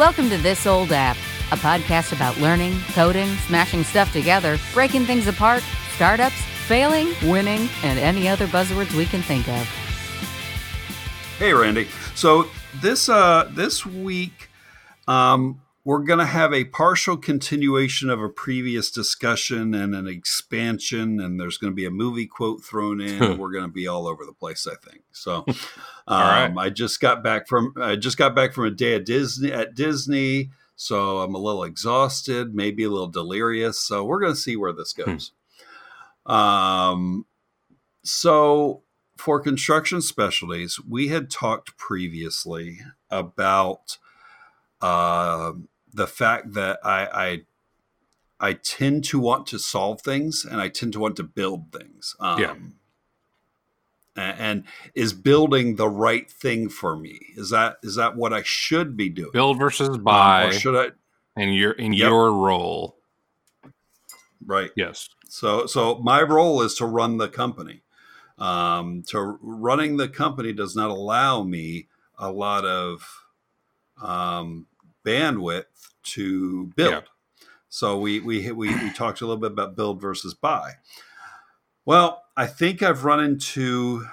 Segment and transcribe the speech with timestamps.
[0.00, 1.18] Welcome to This Old App,
[1.52, 5.62] a podcast about learning, coding, smashing stuff together, breaking things apart,
[5.94, 9.62] startups, failing, winning, and any other buzzwords we can think of.
[11.38, 11.86] Hey, Randy.
[12.14, 12.48] So
[12.80, 14.48] this uh, this week,
[15.06, 21.18] um, we're going to have a partial continuation of a previous discussion and an expansion,
[21.20, 23.38] and there's going to be a movie quote thrown in.
[23.38, 25.02] we're going to be all over the place, I think.
[25.12, 25.46] So,
[26.06, 29.52] um, I just got back from I just got back from a day at Disney
[29.52, 33.78] at Disney, so I'm a little exhausted, maybe a little delirious.
[33.80, 35.02] So we're going to see where this Hmm.
[35.12, 35.32] goes.
[36.26, 37.26] Um,
[38.02, 38.82] so
[39.16, 43.98] for construction specialties, we had talked previously about
[44.80, 45.52] uh,
[45.92, 47.06] the fact that I,
[48.40, 51.72] I I tend to want to solve things and I tend to want to build
[51.72, 52.16] things.
[52.20, 52.54] Um, Yeah.
[54.16, 54.64] a- And,
[54.94, 57.20] is building the right thing for me?
[57.36, 59.32] Is that is that what I should be doing?
[59.32, 60.92] Build versus Um, buy, or should I?
[61.36, 62.08] and your in Yep.
[62.08, 62.98] your role.
[64.44, 64.70] Right.
[64.76, 65.08] Yes.
[65.28, 67.82] So, so my role is to run the company.
[68.38, 73.24] Um, to running the company does not allow me a lot of
[74.02, 74.66] um,
[75.04, 75.64] bandwidth
[76.02, 76.92] to build.
[76.92, 77.46] Yeah.
[77.68, 80.72] So we, we we we talked a little bit about build versus buy.
[81.84, 84.06] Well, I think I've run into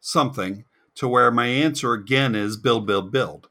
[0.00, 0.64] something
[0.96, 3.48] to where my answer again is build, build, build.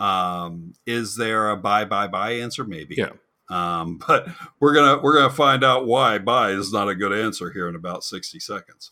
[0.00, 2.64] Um, is there a buy, buy, buy answer?
[2.64, 2.96] Maybe.
[2.96, 3.10] Yeah.
[3.48, 4.28] Um, but
[4.60, 7.74] we're gonna we're gonna find out why buy is not a good answer here in
[7.74, 8.90] about sixty seconds.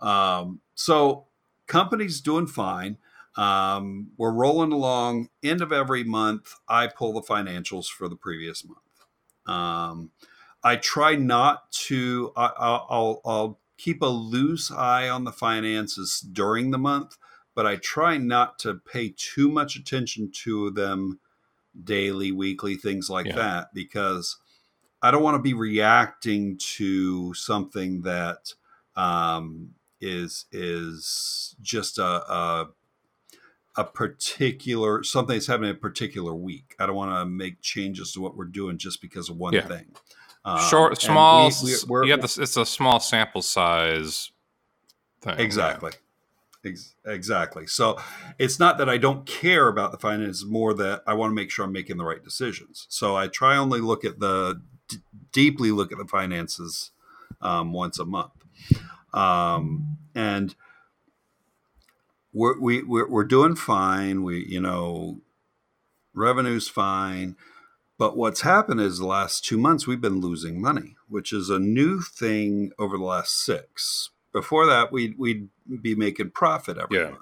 [0.00, 1.26] Um, so
[1.66, 2.98] companies doing fine.
[3.36, 5.28] Um, we're rolling along.
[5.42, 8.78] End of every month, I pull the financials for the previous month.
[9.46, 10.12] Um,
[10.62, 12.32] I try not to.
[12.36, 17.18] I, I'll, I'll, I'll keep a loose eye on the finances during the month,
[17.54, 21.18] but I try not to pay too much attention to them
[21.82, 23.34] daily, weekly, things like Yeah.
[23.34, 24.38] that, because
[25.02, 28.54] I don't want to be reacting to something that
[28.96, 32.68] um, is is just a, a
[33.76, 36.74] a particular something that's happening a particular week.
[36.78, 39.66] I don't want to make changes to what we're doing just because of one Yeah.
[39.66, 39.86] thing.
[40.44, 41.48] Um, Short, small.
[41.62, 42.38] we- we- we're- you have this.
[42.38, 44.30] It's a small sample size.
[45.22, 45.38] Thing.
[45.40, 45.92] Exactly.
[46.64, 47.66] Ex- exactly.
[47.66, 47.98] So
[48.38, 51.50] it's not that I don't care about the finances, more that I want to make
[51.50, 52.86] sure I'm making the right decisions.
[52.90, 54.98] So I try only look at the d-
[55.32, 56.90] deeply look at the finances
[57.40, 58.32] um, once a month,
[59.12, 60.54] um, and
[62.34, 64.22] we're, we we're, we're doing fine.
[64.22, 65.20] We you know
[66.14, 67.36] revenue's fine.
[67.96, 71.60] But what's happened is the last two months we've been losing money, which is a
[71.60, 74.10] new thing over the last six.
[74.32, 75.48] Before that, we'd we'd
[75.80, 77.10] be making profit every Yeah.
[77.10, 77.18] month.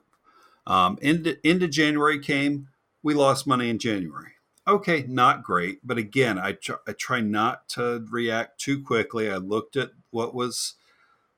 [0.66, 2.68] Um, into into January came,
[3.02, 4.32] we lost money in January.
[4.66, 9.28] Okay, not great, but again, I tr- I try not to react too quickly.
[9.30, 10.74] I looked at what was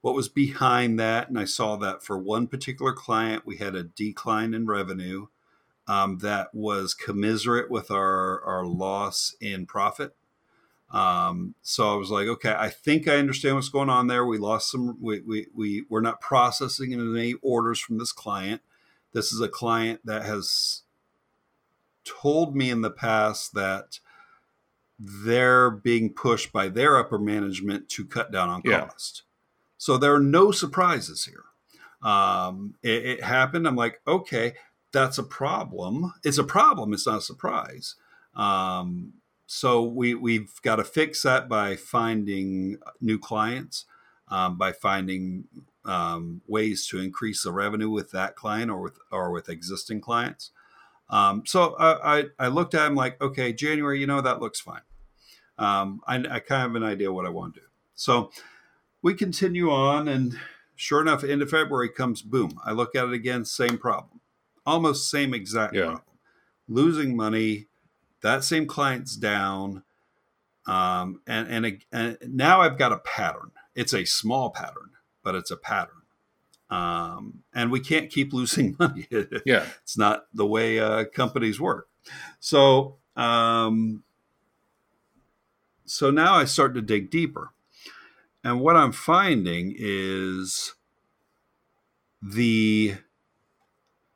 [0.04, 3.84] what was behind that, and I saw that for one particular client, we had a
[3.84, 5.28] decline in revenue
[5.88, 10.14] um, that was commiserate with our our loss in profit.
[10.90, 14.26] Um, so I was like, okay, I think I understand what's going on there.
[14.26, 14.98] We lost some.
[15.00, 18.60] We we we we're not processing any orders from this client.
[19.14, 20.82] This is a client that has
[22.04, 24.00] told me in the past that
[24.98, 28.82] they're being pushed by their upper management to cut down on Yeah.
[28.82, 29.23] cost.
[29.84, 31.44] So there are no surprises here.
[32.10, 33.68] Um, it, it happened.
[33.68, 34.54] I'm like, okay,
[34.92, 36.14] that's a problem.
[36.24, 36.94] It's a problem.
[36.94, 37.94] It's not a surprise.
[38.34, 39.12] Um,
[39.44, 43.84] so we we've got to fix that by finding new clients,
[44.28, 45.44] um, by finding
[45.84, 50.50] um, ways to increase the revenue with that client or with or with existing clients.
[51.10, 54.60] Um, so I, I I looked at him like, okay, January, you know that looks
[54.60, 54.80] fine.
[55.58, 57.66] Um, I, I kind of have an idea what I want to do.
[57.96, 58.30] So
[59.04, 60.36] we continue on, and
[60.74, 62.58] sure enough, end of February comes, boom.
[62.64, 64.20] I look at it again, same problem,
[64.64, 65.82] almost same exact Yeah.
[65.84, 66.02] problem.
[66.66, 67.66] Losing money,
[68.22, 69.82] that same client's down,
[70.66, 73.50] um, and, and and now I've got a pattern.
[73.74, 74.92] It's a small pattern,
[75.22, 76.00] but it's a pattern.
[76.70, 79.06] Um, and we can't keep losing money.
[79.44, 79.66] Yeah.
[79.82, 81.88] it's not the way uh, companies work.
[82.40, 84.02] So, um,
[85.84, 87.50] so now I start to dig deeper,
[88.44, 90.74] and what I'm finding is
[92.22, 92.96] the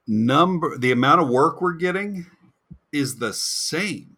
[0.07, 2.27] number, the amount of work we're getting
[2.93, 4.17] is the same.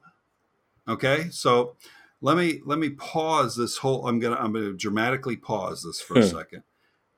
[0.88, 1.76] Okay, so
[2.20, 4.06] let me let me pause this whole.
[4.06, 6.36] I'm gonna I'm gonna dramatically pause this for a Hmm.
[6.36, 6.62] second.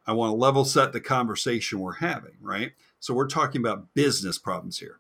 [0.07, 2.73] I want to level set the conversation we're having, right?
[2.99, 4.99] So we're talking about business problems here.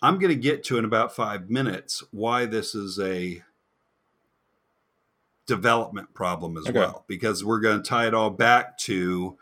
[0.00, 3.42] I'm going to get to in about five minutes why this is a
[5.46, 6.78] development problem as Okay.
[6.78, 9.38] well, because we're going to tie it all back to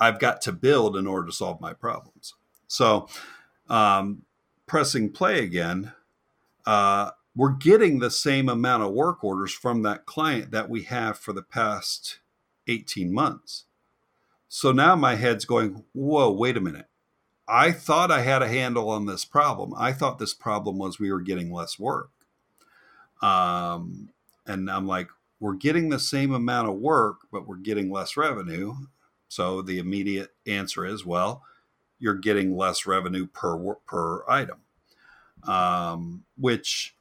[0.00, 2.34] I've got to build in order to solve my problems.
[2.68, 3.08] So,
[3.68, 4.22] um,
[4.66, 5.92] pressing play again,
[6.66, 11.18] uh, we're getting the same amount of work orders from that client that we have
[11.18, 12.18] for the past
[12.68, 13.64] 18 months.
[14.48, 16.86] So now my head's going, whoa, wait a minute.
[17.46, 19.72] I thought I had a handle on this problem.
[19.76, 22.10] I thought this problem was we were getting less work.
[23.22, 24.10] Um,
[24.48, 25.08] and I'm like,
[25.40, 28.74] we're getting the same amount of work, but we're getting less revenue.
[29.28, 31.42] So the immediate answer is, well,
[31.98, 34.58] you're getting less revenue per per item,
[35.44, 36.96] um, which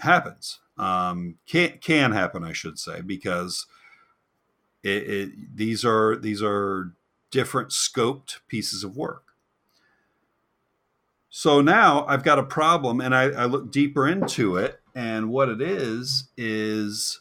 [0.00, 0.60] happens.
[0.76, 3.66] Um, can can happen, I should say, because
[4.82, 6.92] it, it, these are these are
[7.30, 9.22] different scoped pieces of work.
[11.30, 15.48] So now I've got a problem, and I, I look deeper into it, and what
[15.48, 17.20] it is is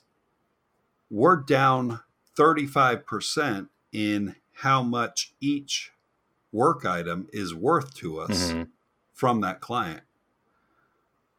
[1.10, 2.02] we're down
[2.38, 5.92] 35% in how much each
[6.52, 8.70] work item is worth to us Mhm.
[9.12, 10.04] from that client.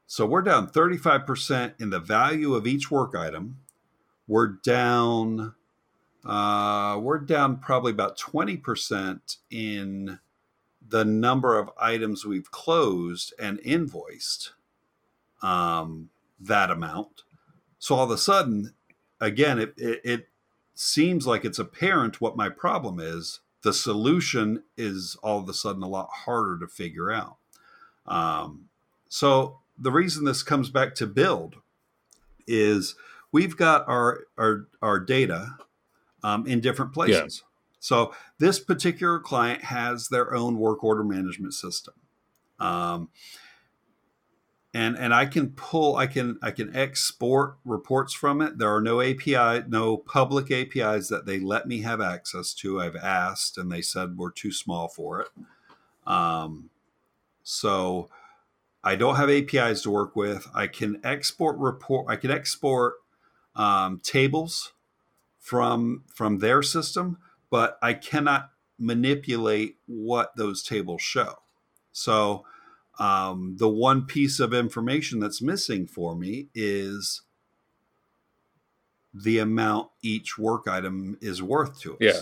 [0.07, 3.59] So we're down 35% in the value of each work item.
[4.27, 5.55] We're down
[6.25, 10.19] uh, we're down probably about 20% in
[10.89, 14.55] the number of items we've closed and invoiced
[15.43, 16.09] um,
[16.47, 17.23] that amount.
[17.79, 18.75] So all of a sudden,
[19.21, 20.29] again, it, it, it
[20.75, 23.41] seems like it's apparent what my problem is.
[23.63, 27.37] The solution is all of a sudden a lot harder to figure out.
[28.07, 28.69] Um,
[29.09, 31.57] so the reason this comes back to build
[32.47, 32.95] is
[33.33, 35.57] we've got our our, our data
[36.23, 37.43] um, in different places.
[37.81, 41.95] So this particular client has their own work order management system.
[42.59, 43.11] Um,
[44.75, 48.59] and and I can pull I can I can export reports from it.
[48.59, 52.81] There are no API, no public APIs that they let me have access to.
[52.81, 55.29] I've asked and they said we're too small for it.
[56.07, 56.71] Um,
[57.45, 58.11] so
[58.83, 60.49] I don't have APIs to work with.
[60.53, 62.07] I can export report.
[62.09, 62.95] I can export
[63.55, 64.73] um, tables
[65.39, 67.19] from from their system,
[67.49, 71.37] but I cannot manipulate what those tables show.
[71.93, 72.45] So
[72.99, 77.23] um, the one piece of information that's missing for me is
[79.13, 81.99] the amount each work item is worth to us.
[82.01, 82.21] Yeah.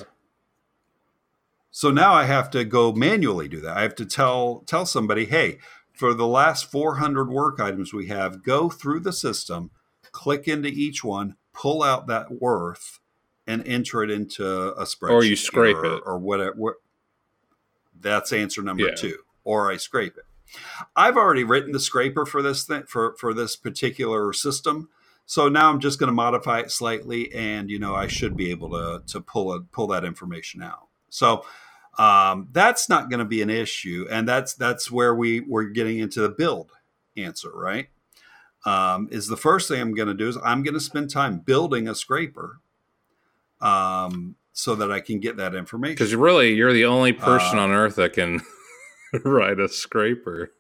[1.71, 3.77] So now I have to go manually do that.
[3.77, 5.59] I have to tell tell somebody, hey,
[5.95, 9.71] for the last 400 work items we have, go through the system,
[10.11, 13.01] click into each one, pull out that worth,
[13.47, 15.11] and enter it into a spreadsheet.
[15.11, 16.03] Or you scrape or, it.
[16.05, 16.77] or whatever.
[17.99, 18.95] That's answer number Yeah.
[18.95, 19.19] two.
[19.45, 20.25] Or I scrape it.
[20.97, 24.89] I've already written the scraper for this thing for for this particular system.
[25.25, 28.51] So now I'm just going to modify it slightly, and you know I should be
[28.51, 30.89] able to to pull a, pull that information out.
[31.09, 31.45] So
[31.99, 35.99] um, that's not going to be an issue, and that's that's where we we're getting
[35.99, 36.73] into the build
[37.17, 37.89] answer, right?
[38.65, 41.39] Um, is the first thing I'm going to do is I'm going to spend time
[41.39, 42.61] building a scraper,
[43.61, 45.95] um, so that I can get that information.
[45.95, 48.41] Because really, you're the only person Uh, on earth that can
[49.25, 50.53] write a scraper.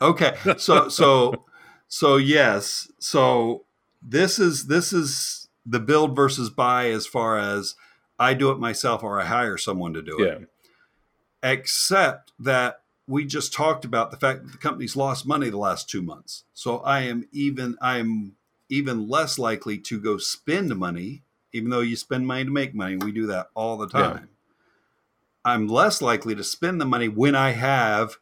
[0.00, 0.36] Okay.
[0.58, 1.44] So so
[1.88, 2.90] so yes.
[2.98, 3.64] So
[4.02, 7.74] this is this is the build versus buy as far as
[8.18, 10.40] I do it myself or I hire someone to do it.
[10.40, 10.46] Yeah.
[11.42, 15.88] Except that we just talked about the fact that the company's lost money the last
[15.88, 16.44] two months.
[16.52, 18.36] So I am even I am
[18.68, 21.22] even less likely to go spend money,
[21.52, 22.96] even though you spend money to make money.
[22.96, 24.28] We do that all the time.
[25.44, 28.16] I'm less likely to spend the money when I have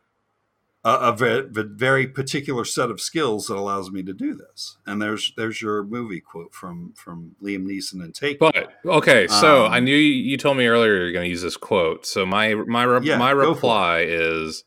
[0.85, 4.79] a, a ve- ve- very particular set of skills that allows me to do this.
[4.87, 8.39] And there's there's your movie quote from from Liam Neeson and Take.
[8.39, 11.43] But okay, so Um, I knew you, you told me earlier you're going to use
[11.43, 12.07] this quote.
[12.07, 14.65] So my my re- Yeah, my reply is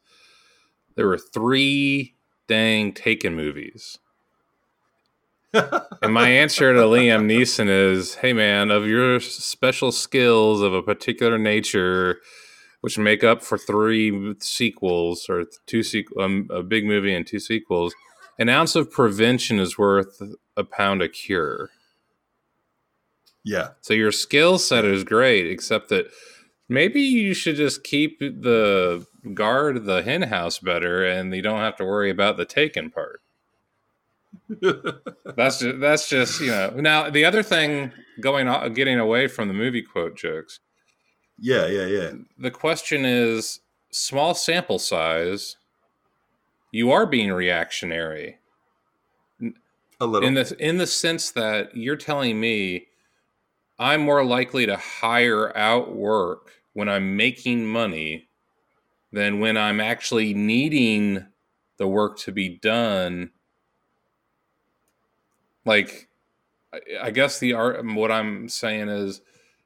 [0.96, 2.16] there were three
[2.48, 3.98] dang Taken movies,
[5.54, 10.82] and my answer to Liam Neeson is, "Hey man, of your special skills of a
[10.84, 12.20] particular nature."
[12.82, 17.40] Which make up for three sequels or two sequ- um, a big movie and two
[17.40, 17.94] sequels.
[18.40, 20.20] An ounce of prevention is worth
[20.58, 21.70] a pound of cure.
[23.44, 23.70] yeah.
[23.82, 26.08] So your skill set is great, except that
[26.70, 29.06] maybe you should just keep the
[29.36, 33.22] guard the hen house better, and you don't have to worry about the taken part.
[35.36, 36.72] That's just, that's just you know.
[36.76, 40.60] Now the other thing going on, getting away from the movie quote jokes.
[41.40, 42.12] Yeah, yeah, yeah.
[42.38, 43.62] The question is
[43.92, 45.58] small sample size.
[46.72, 48.38] you are being reactionary
[50.00, 50.28] a little.
[50.28, 52.88] in the in the sense that you're telling me
[53.80, 58.30] I'm more likely to hire out work when I'm making money
[59.12, 61.26] than when I'm actually needing
[61.78, 63.32] the work to be done.
[65.66, 66.10] Like,
[67.02, 67.84] I- guess the art.
[67.86, 69.22] What I'm saying is,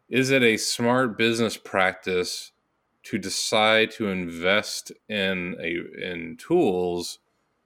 [0.09, 2.51] is it a smart business practice
[3.03, 7.19] to decide to invest in a in tools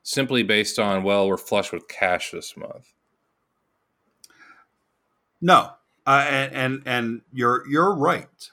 [0.03, 2.93] simply based on well, we're flush with cash this month?
[5.41, 5.71] No,
[6.07, 8.49] uh, and, and and you're you're right.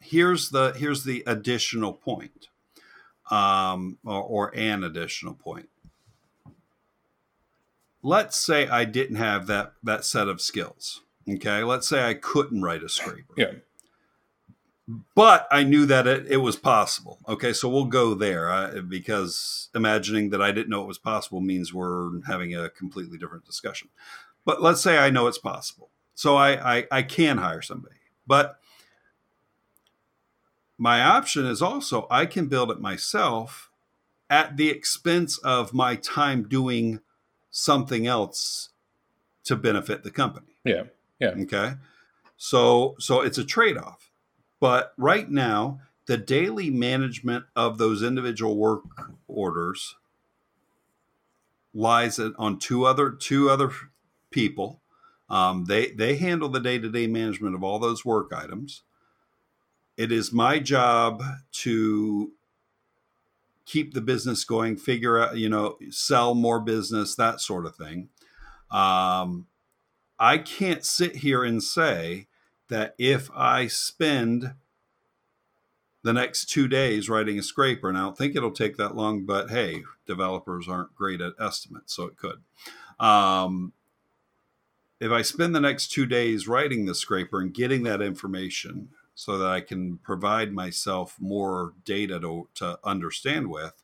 [0.00, 2.48] Here's the here's the additional point,
[3.30, 5.69] um, or, or an additional point.
[8.02, 11.02] Let's say I didn't have that that set of skills.
[11.28, 13.34] Okay, let's say I couldn't write a scraper.
[13.36, 13.52] Yeah.
[15.14, 17.18] but I knew that it, it was possible.
[17.28, 21.40] Okay, so we'll go there uh, because imagining that I didn't know it was possible
[21.40, 23.88] means we're having a completely different discussion.
[24.44, 27.96] But let's say I know it's possible, so I I, I can hire somebody.
[28.26, 28.58] But
[30.78, 33.70] my option is also I can build it myself
[34.30, 37.00] at the expense of my time doing
[37.50, 38.70] something else
[39.44, 40.56] to benefit the company.
[40.64, 40.84] Yeah.
[41.18, 41.30] Yeah.
[41.30, 41.74] Okay.
[42.36, 44.10] So so it's a trade-off.
[44.60, 48.82] But right now, the daily management of those individual work
[49.26, 49.96] orders
[51.72, 53.70] lies on two other two other
[54.30, 54.80] people.
[55.28, 58.82] Um, they they handle the day-to-day management of all those work items.
[59.96, 62.32] It is my job to
[63.70, 68.08] keep the business going, figure out, you know, sell more business, that sort of thing.
[68.70, 69.46] Um,
[70.18, 72.26] I can't sit here and say
[72.68, 74.54] that if I spend
[76.02, 79.24] the next two days writing a scraper, and I don't think it'll take that long,
[79.24, 82.42] but hey, developers aren't great at estimates, so it could.
[82.98, 83.72] Um,
[84.98, 89.38] if I spend the next two days writing the scraper and getting that information so
[89.38, 93.82] that I can provide myself more data to, to understand with,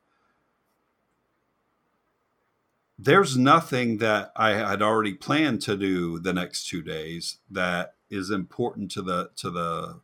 [2.98, 8.30] there's nothing that I had already planned to do the next two days that is
[8.30, 10.00] important to the to the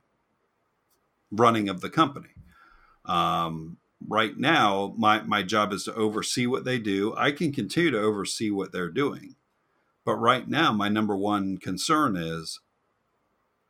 [1.31, 2.29] running of the company.
[3.07, 7.14] Um, right now, my my job is to oversee what they do.
[7.17, 9.37] I can continue to oversee what they're doing,
[10.05, 12.61] but right now, my number one concern is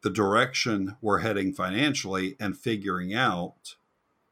[0.02, 3.76] the direction we're heading financially and figuring out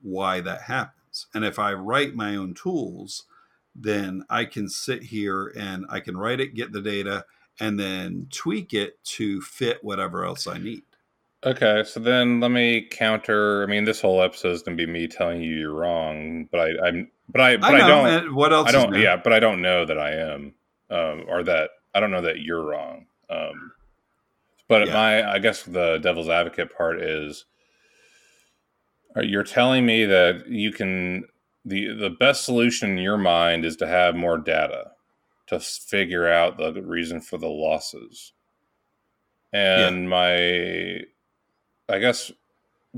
[0.03, 1.27] why that happens.
[1.35, 3.25] And if I write my own tools,
[3.75, 7.25] then I can sit here and I can write it, get the data,
[7.59, 10.83] and then tweak it to fit whatever else I need.
[11.45, 13.63] Okay, so then let me counter.
[13.63, 16.61] I mean, this whole episode is going to be me telling you you're wrong, but
[16.61, 18.07] I, I'm, but I, but I, know, don't.
[18.07, 18.69] and what else?
[18.69, 18.95] I don't.
[18.95, 20.55] Yeah, but I don't know that I am,
[20.91, 23.07] um, or that I don't know that you're wrong.
[23.31, 23.73] Um,
[24.71, 24.95] but Yeah.
[24.95, 27.45] my, I guess the devil's advocate part is,
[29.17, 31.25] you're telling me that you can
[31.65, 34.93] the the best solution in your mind is to have more data
[35.49, 38.33] to figure out the reason for the losses,
[39.53, 41.01] and my,
[41.89, 42.31] I guess,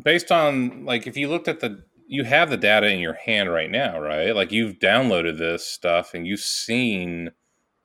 [0.05, 3.51] based on like if you looked at the you have the data in your hand
[3.51, 4.37] right now, right?
[4.37, 7.31] Like you've downloaded this stuff and you've seen,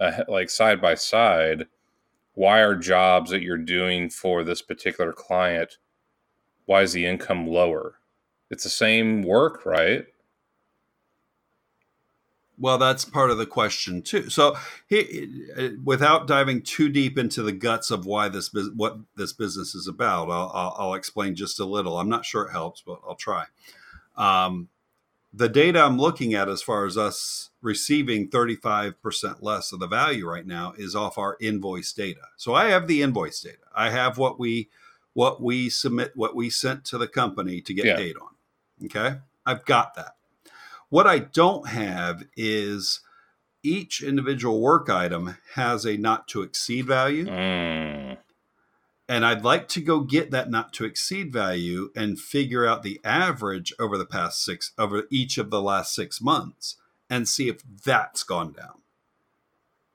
[0.01, 1.67] uh, like side by side,
[2.37, 5.79] why are jobs that you're doing for this particular client,
[6.65, 7.95] why is the income lower?
[8.51, 10.05] It's the same work, right?
[12.59, 14.29] Well, that's part of the question too.
[14.29, 14.55] So,
[14.87, 19.73] he, uh, without diving too deep into the guts of why this what this business
[19.73, 21.97] is about, I'll, I'll, I'll explain just a little.
[21.97, 23.45] I'm not sure it helps, but I'll try.
[24.15, 24.69] Um,
[25.33, 30.27] the data I'm looking at, as far as us receiving 35% less of the value
[30.27, 32.21] right now, is off our invoice data.
[32.37, 33.57] So I have the invoice data.
[33.75, 34.69] I have what we
[35.13, 37.95] what we submit, what we sent to the company to get Yeah.
[37.95, 38.85] paid on.
[38.85, 39.17] Okay,
[39.47, 40.15] I've got that.
[40.89, 42.99] What I don't have is
[43.63, 47.25] each individual work item has a not to exceed value.
[47.25, 48.06] Mm.
[49.09, 52.99] And I'd like to go get that not to exceed value and figure out the
[53.05, 56.75] average over the past six, over each of the last six months
[57.09, 58.81] and see if that's gone down.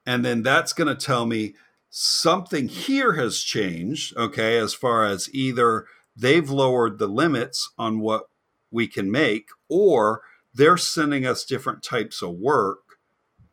[0.07, 1.55] And then that's going to tell me
[1.91, 5.85] something here has changed, okay, as far as either
[6.17, 8.29] they've lowered the limits on what
[8.71, 10.23] we can make or
[10.55, 12.99] they're sending us different types of work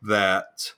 [0.02, 0.72] that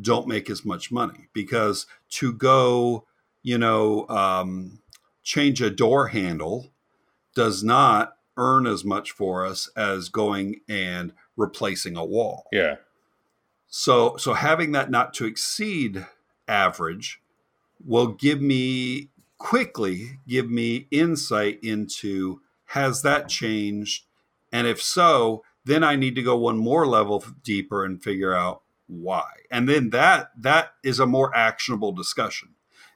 [0.00, 3.06] don't make as much money because to go
[3.42, 4.80] you know um,
[5.22, 6.72] change a door handle
[7.34, 12.44] does not earn as much for us as going and replacing a wall.
[12.52, 12.76] Yeah.
[13.68, 16.06] So so having that not to exceed
[16.48, 17.20] average
[17.84, 19.08] will give me
[19.38, 24.04] quickly give me insight into has that changed
[24.52, 28.62] and if so then i need to go one more level deeper and figure out
[28.86, 32.50] why and then that that is a more actionable discussion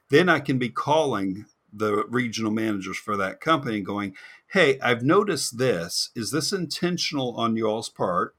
[0.09, 4.13] then i can be calling the regional managers for that company going
[4.51, 6.09] hey i've noticed this.
[6.15, 8.35] Is this intentional on y'all's part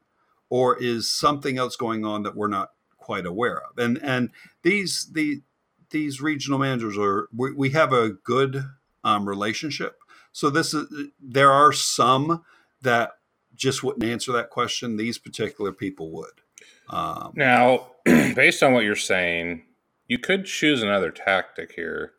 [0.50, 3.78] or is something else going on that we're not quite aware of?
[3.78, 4.30] And and
[4.62, 5.42] these the
[5.90, 8.64] these regional managers are we, we have a good
[9.04, 9.98] um, relationship.
[10.32, 10.86] So this is
[11.20, 12.44] there are some
[12.82, 13.12] that
[13.54, 14.96] just wouldn't answer that question.
[14.96, 16.40] These particular people would.
[16.90, 19.64] Um, Now, based on what you're saying,
[20.08, 22.12] you could choose another tactic here.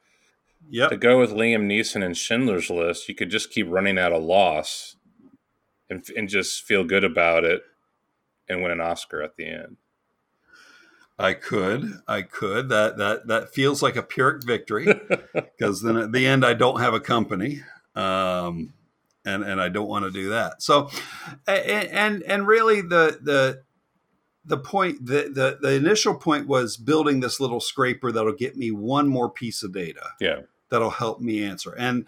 [0.70, 0.88] Yeah.
[0.88, 4.18] To go with Liam Neeson and Schindler's List, you could just keep running at a
[4.18, 4.96] loss
[5.90, 7.64] and, and just feel good about it
[8.48, 9.78] and win an Oscar at the end.
[11.18, 12.70] I could, I could.
[12.70, 14.86] That that that feels like a Pyrrhic victory
[15.34, 17.62] because then at the end I don't have a company,
[17.94, 18.74] um,
[19.26, 20.62] and and I don't want to do that.
[20.62, 20.90] So,
[21.46, 23.64] and and, and really the the
[24.50, 28.72] the point the, the the initial point was building this little scraper that'll get me
[28.72, 30.42] one more piece of data Yeah.
[30.70, 31.74] that'll help me answer.
[31.78, 32.06] And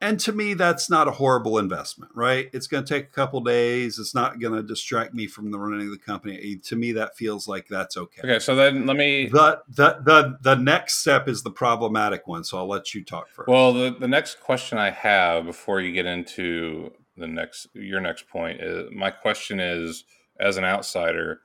[0.00, 2.48] and to me that's not a horrible investment right?
[2.52, 3.98] It's going to take a couple days.
[4.00, 6.38] It's not going to distract me from the running of the company.
[6.42, 8.22] Eh, to me that feels like that's okay.
[8.24, 9.26] Okay, so then let me.
[9.26, 13.28] the, the the the next step is the problematic one so i'll let you talk
[13.28, 13.48] first.
[13.48, 18.28] Well, the, the next question I have before you get into the next your next
[18.28, 20.04] point is my question is
[20.40, 21.42] as an outsider,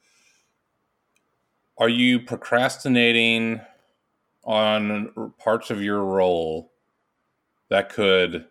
[1.78, 3.62] are you procrastinating
[4.44, 6.72] on parts of your role
[7.70, 8.46] that could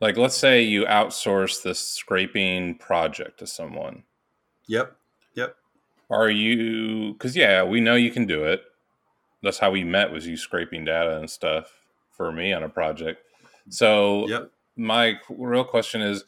[0.00, 4.02] like let's say you outsource this scraping project to someone.
[4.66, 4.96] Yep
[5.34, 5.56] yep.
[6.10, 8.62] Are you because yeah we know you can do it.
[9.42, 11.72] That's how we met was you scraping data and stuff
[12.10, 13.20] for me on a project.
[13.68, 14.50] So yep.
[14.76, 16.24] my real question is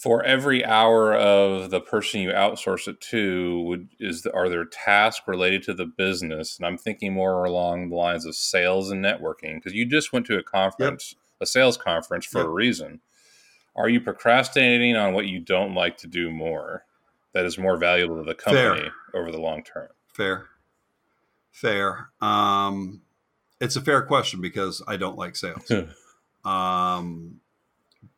[0.00, 5.28] for every hour of the person you outsource it to would is are there tasks
[5.28, 6.56] related to the business?
[6.56, 10.24] And i'm thinking more along the lines of sales and networking because you just went
[10.26, 12.46] to a conference a sales conference for Yep.
[12.46, 13.00] a reason.
[13.76, 16.84] Are you procrastinating on what you don't like to do more
[17.32, 19.88] that is more valuable to the company over the long term?
[20.12, 20.46] Fair.
[21.52, 22.08] Fair.
[22.22, 23.02] Um
[23.60, 25.70] it's a fair question because i don't like sales.
[26.44, 27.40] Um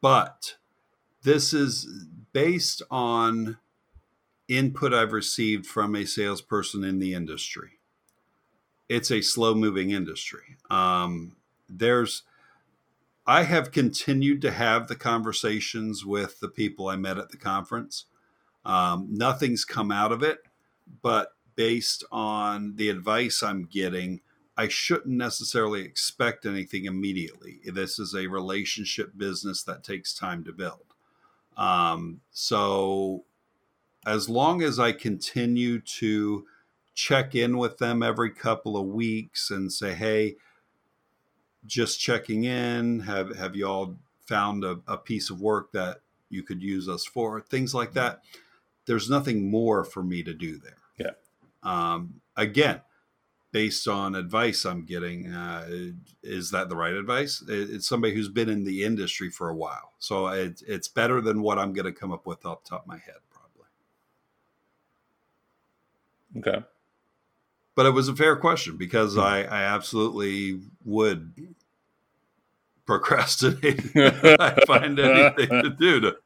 [0.01, 0.55] but
[1.23, 1.87] this is
[2.33, 3.59] based on
[4.49, 7.79] input I've received from a salesperson in the industry.
[8.89, 10.57] It's a slow moving industry.
[10.69, 11.37] Um,
[11.69, 12.25] there's,
[13.27, 18.07] I have continued to have the conversations with the people I met at the conference.
[18.65, 20.41] Um, nothing's come out of it,
[21.01, 24.21] but based on the advice I'm getting,
[24.57, 27.61] I shouldn't necessarily expect anything immediately.
[27.65, 30.92] This is a relationship business that takes time to build.
[31.57, 33.25] Um, so,
[34.07, 36.47] as long as I continue to
[36.95, 40.37] check in with them every couple of weeks and say, "Hey,
[41.67, 43.01] just checking in.
[43.01, 47.05] Have have you all found a, a piece of work that you could use us
[47.05, 48.23] for?" Things like that.
[48.87, 50.77] There's nothing more for me to do there.
[50.99, 51.13] Yeah.
[51.63, 52.81] Um, again,
[53.53, 55.33] based on advice I'm getting.
[55.33, 57.43] Uh, is that the right advice?
[57.49, 61.21] It- It's somebody who's been in the industry for a while, so it, it's better
[61.21, 63.69] than what I'm going to come up with off the top of my head, probably.
[66.39, 66.65] okay
[67.75, 69.21] But it was a fair question because Hmm.
[69.21, 71.55] I, I absolutely would
[72.87, 73.93] procrastinate.
[73.95, 76.17] if I find anything to do to,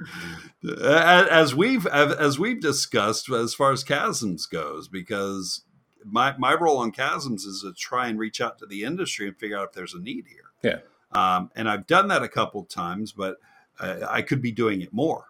[1.32, 5.62] as we've as we've discussed as far as chasms goes, because
[6.08, 9.36] my my role on chasms is to try and reach out to the industry and
[9.36, 10.50] figure out if there's a need here.
[10.62, 10.78] Yeah.
[11.12, 13.36] um, and I've done that a couple times, but
[13.80, 15.26] uh, I could be doing it more.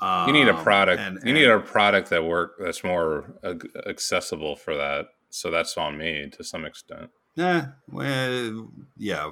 [0.00, 3.32] you need a Um, product and- you need a product that work that's more
[3.86, 9.30] accessible for that so that's on me to some extent Yeah, well, yeah,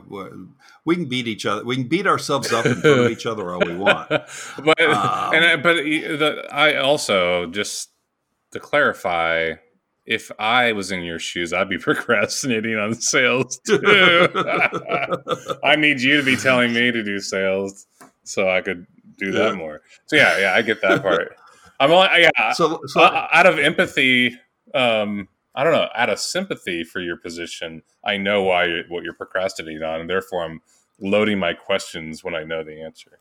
[0.84, 1.64] we can beat each other.
[1.64, 4.08] We can beat ourselves up in front of each other all we want.
[4.10, 7.90] but Um, and I, but the, I also just
[8.52, 9.54] to clarify,
[10.06, 14.28] if I was in your shoes, I'd be procrastinating on sales too.
[15.64, 17.86] I need you to be telling me to do sales
[18.24, 18.86] so I could
[19.18, 19.38] do Yeah.
[19.50, 19.82] that more.
[20.06, 21.36] So yeah, yeah, I get that part.
[21.80, 24.34] I'm only, yeah, So, so out of empathy,
[24.74, 29.12] um, I don't know, out of sympathy for your position, I know why what you're
[29.14, 30.60] procrastinating on, and therefore I'm
[31.00, 33.18] loading my questions when I know the answer.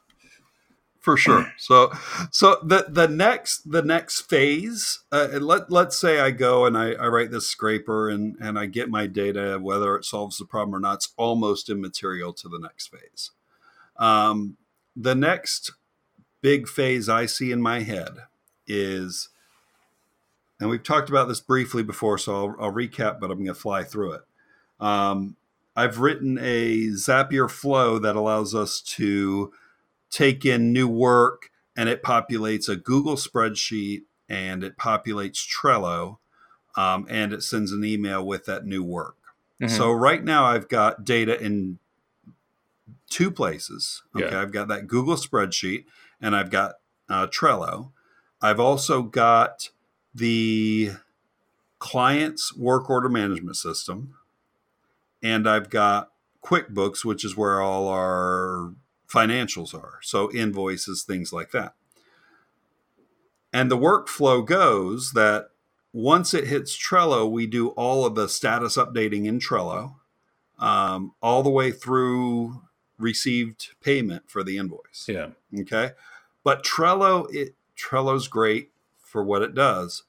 [1.05, 1.53] For sure.
[1.57, 1.91] So,
[2.31, 5.03] so the the next the next phase.
[5.11, 8.65] Uh, let let's say I go and I, I write this scraper and and I
[8.65, 10.95] get my data, whether it solves the problem or not.
[10.95, 13.31] It's almost immaterial to the next phase.
[13.97, 14.57] Um,
[14.95, 15.71] the next
[16.41, 18.11] big phase I see in my head
[18.67, 19.29] is,
[20.59, 23.53] and we've talked about this briefly before, so I'll, I'll recap, but I'm going to
[23.53, 24.21] fly through it.
[24.79, 25.37] Um,
[25.75, 29.51] I've written a Zapier flow that allows us to
[30.15, 36.19] take in new work and it populates a Google spreadsheet and it populates Trello
[36.77, 39.17] um, and it sends an email with that new work.
[39.61, 39.75] Mm-hmm.
[39.75, 41.79] So right now I've got data in
[43.09, 44.03] two places.
[44.15, 44.41] Okay, yeah.
[44.41, 45.83] I've got that Google spreadsheet
[46.21, 46.75] and I've got
[47.09, 47.91] uh, Trello.
[48.41, 49.69] I've also got
[50.13, 50.91] the
[51.79, 54.13] client's work order management system
[55.21, 58.71] and I've got QuickBooks, which is where all our
[59.15, 59.99] financials are.
[60.01, 61.73] So invoices, things like that.
[63.53, 65.49] And the workflow goes that
[65.93, 69.95] once it hits Trello, we do all of the status updating in Trello,
[70.59, 72.61] um, all the way through
[72.97, 75.05] received payment for the invoice.
[75.07, 75.29] Yeah.
[75.57, 75.91] Okay.
[76.43, 80.03] But Trello, it Trello's great for what it does,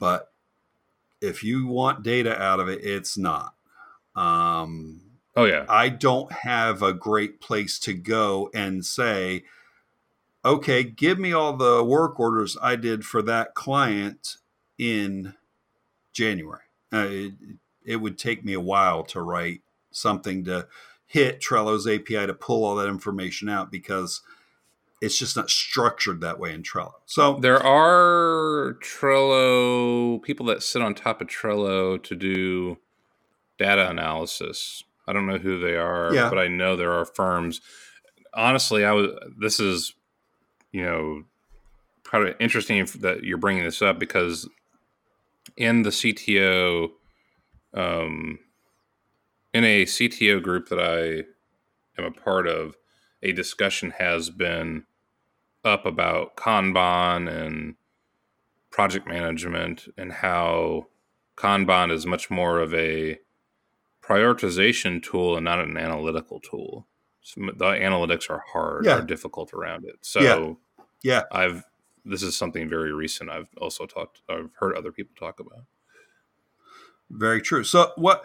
[0.00, 0.32] but
[1.20, 3.54] if you want data out of it, it's not.
[4.16, 5.64] Um, Oh yeah.
[5.68, 9.44] I don't have a great place to go and say,
[10.44, 14.36] okay, give me all the work orders I did for that client
[14.78, 15.34] in
[16.12, 16.62] January.
[16.92, 17.32] Uh, it,
[17.84, 20.66] it would take me a while to write something to
[21.06, 24.22] hit Trello's API to pull all that information out because
[25.00, 26.92] it's just not structured that way in Trello.
[27.06, 32.78] So there are Trello people that sit on top of Trello to do
[33.58, 36.28] data analysis I don't know who they are, yeah.
[36.28, 37.60] but I know there are firms.
[38.34, 39.08] Honestly, I was.
[39.38, 39.94] This is,
[40.72, 41.24] you know,
[42.04, 44.48] kind of interesting that you're bringing this up because
[45.56, 46.90] in the CTO,
[47.74, 48.38] um,
[49.52, 51.24] in a CTO group that I
[52.00, 52.76] am a part of,
[53.22, 54.84] a discussion has been
[55.64, 57.74] up about Kanban and
[58.70, 60.86] project management and how
[61.36, 63.18] Kanban is much more of a
[64.10, 66.86] prioritization tool and not an analytical tool.
[67.22, 68.96] So the analytics are hard, yeah.
[68.96, 69.96] are difficult around it.
[70.00, 70.54] So yeah.
[71.02, 71.64] yeah, I've
[72.04, 73.30] this is something very recent.
[73.30, 74.22] I've also talked.
[74.28, 75.64] I've heard other people talk about.
[77.10, 77.64] Very true.
[77.64, 78.24] So what?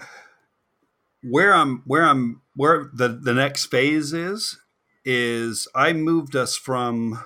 [1.21, 4.59] Where I'm, where I'm, where the the next phase is,
[5.03, 7.23] is I moved us from,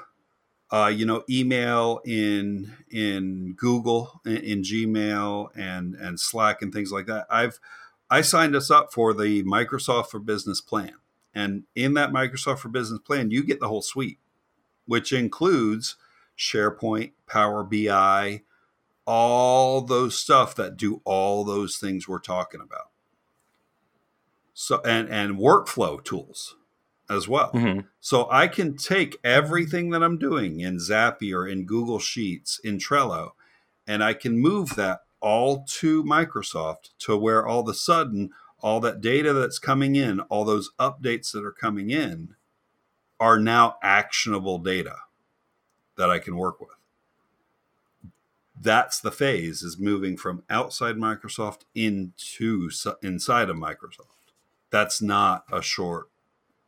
[0.72, 6.91] uh, you know, email in in Google, in, in Gmail, and and Slack and things
[6.91, 7.28] like that.
[7.30, 7.60] I've
[8.10, 10.93] I signed us up for the Microsoft for Business plan.
[11.34, 14.19] And in that Microsoft for Business plan, you get the whole suite,
[14.86, 15.95] which includes
[16.38, 18.41] SharePoint, Power BI,
[19.06, 22.89] all those stuff that do all those things we're talking about.
[24.54, 26.56] So and and workflow tools
[27.10, 27.52] as well.
[27.54, 27.82] Mm-hmm.
[28.00, 33.32] So I can take everything that I'm doing in Zapier, in Google Sheets, in Trello,
[33.88, 38.79] and I can move that all to Microsoft to where all of a sudden all
[38.82, 42.36] that data that's coming in, all those updates that are coming in
[43.19, 44.95] are now actionable data
[45.97, 46.69] that I can work with.
[48.62, 52.69] That's the phase is moving from outside Microsoft into
[53.01, 54.34] inside of Microsoft.
[54.69, 56.10] That's not a short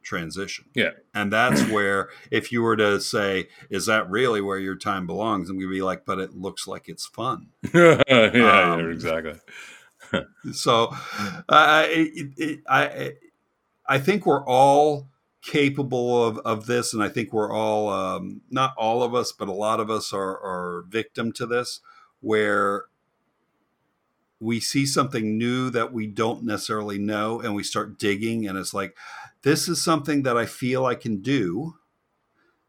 [0.01, 0.65] transition.
[0.73, 0.91] Yeah.
[1.13, 5.49] And that's where, if you were to say, is that really where your time belongs?
[5.49, 7.47] I'm going to be like, but it looks like it's fun.
[7.73, 9.39] yeah, um, yeah, exactly.
[10.53, 10.93] so
[11.49, 13.13] uh, it, it, I,
[13.87, 15.09] I think we're all
[15.41, 16.93] capable of, of this.
[16.93, 20.13] And I think we're all, um, not all of us, but a lot of us
[20.13, 21.79] are, are victim to this,
[22.19, 22.85] where
[24.41, 28.73] we see something new that we don't necessarily know and we start digging and it's
[28.73, 28.97] like
[29.43, 31.75] this is something that I feel I can do.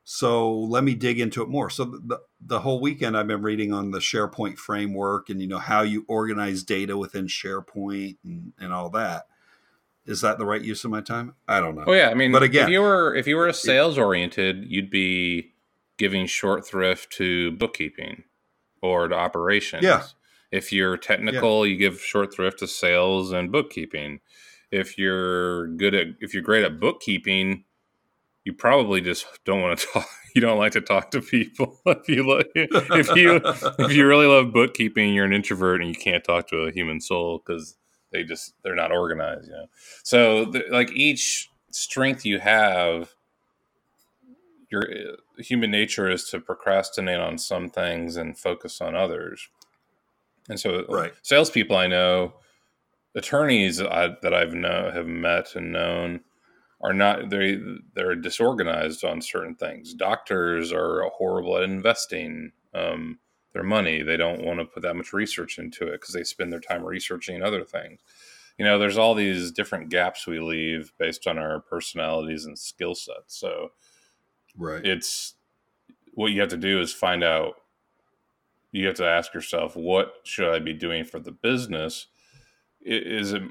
[0.05, 1.71] So let me dig into it more.
[1.71, 5.59] So the, the whole weekend I've been reading on the SharePoint framework and you know
[5.59, 9.27] how you organize data within SharePoint and, and all that.
[10.05, 11.35] Is that the right use of my time?
[11.47, 11.85] I don't know.
[11.87, 14.65] Oh yeah, I mean, but again, if you were if you were a sales oriented,
[14.69, 15.53] you'd be
[15.97, 18.25] giving short thrift to bookkeeping
[18.83, 19.85] or to operations.
[19.85, 20.03] Yeah.
[20.51, 21.73] If you're technical, yeah.
[21.73, 24.19] you give short thrift to sales and bookkeeping
[24.73, 27.65] if you're good at if you're great at bookkeeping,
[28.45, 30.09] you probably just don't want to talk.
[30.35, 31.79] You don't like to talk to people.
[31.87, 33.41] if you if you
[33.79, 37.01] if you really love bookkeeping, you're an introvert and you can't talk to a human
[37.01, 37.77] soul because
[38.13, 39.49] they just they're not organized.
[39.49, 39.67] You know,
[40.03, 43.15] so the, like each strength you have,
[44.71, 49.49] your uh, human nature is to procrastinate on some things and focus on others.
[50.49, 51.13] And so, Right.
[51.23, 52.35] salespeople I know,
[53.15, 56.23] attorneys I, that I've know have met and known
[56.81, 57.61] are not they
[57.95, 59.95] they're disorganized on certain things.
[59.95, 63.19] Doctors are horrible at investing um,
[63.53, 64.03] their money.
[64.03, 66.85] They don't want to put that much research into it because they spend their time
[66.85, 68.01] researching other things.
[68.59, 72.95] You know, there's all these different gaps we leave based on our personalities and skill
[72.95, 73.37] sets.
[73.37, 73.71] So
[74.57, 74.85] Right.
[74.85, 75.35] it's
[76.15, 77.55] what you have to do is find out
[78.73, 82.09] you have to ask yourself what should i be doing for the business
[82.85, 83.43] is it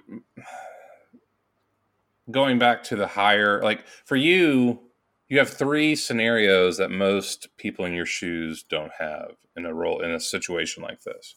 [2.29, 4.79] going back to the higher like for you
[5.27, 10.01] you have three scenarios that most people in your shoes don't have in a role
[10.01, 11.35] in a situation like this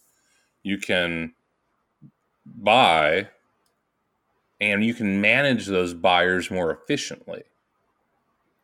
[0.63, 1.33] you can
[2.45, 3.29] buy
[4.61, 7.43] and you can manage those buyers more efficiently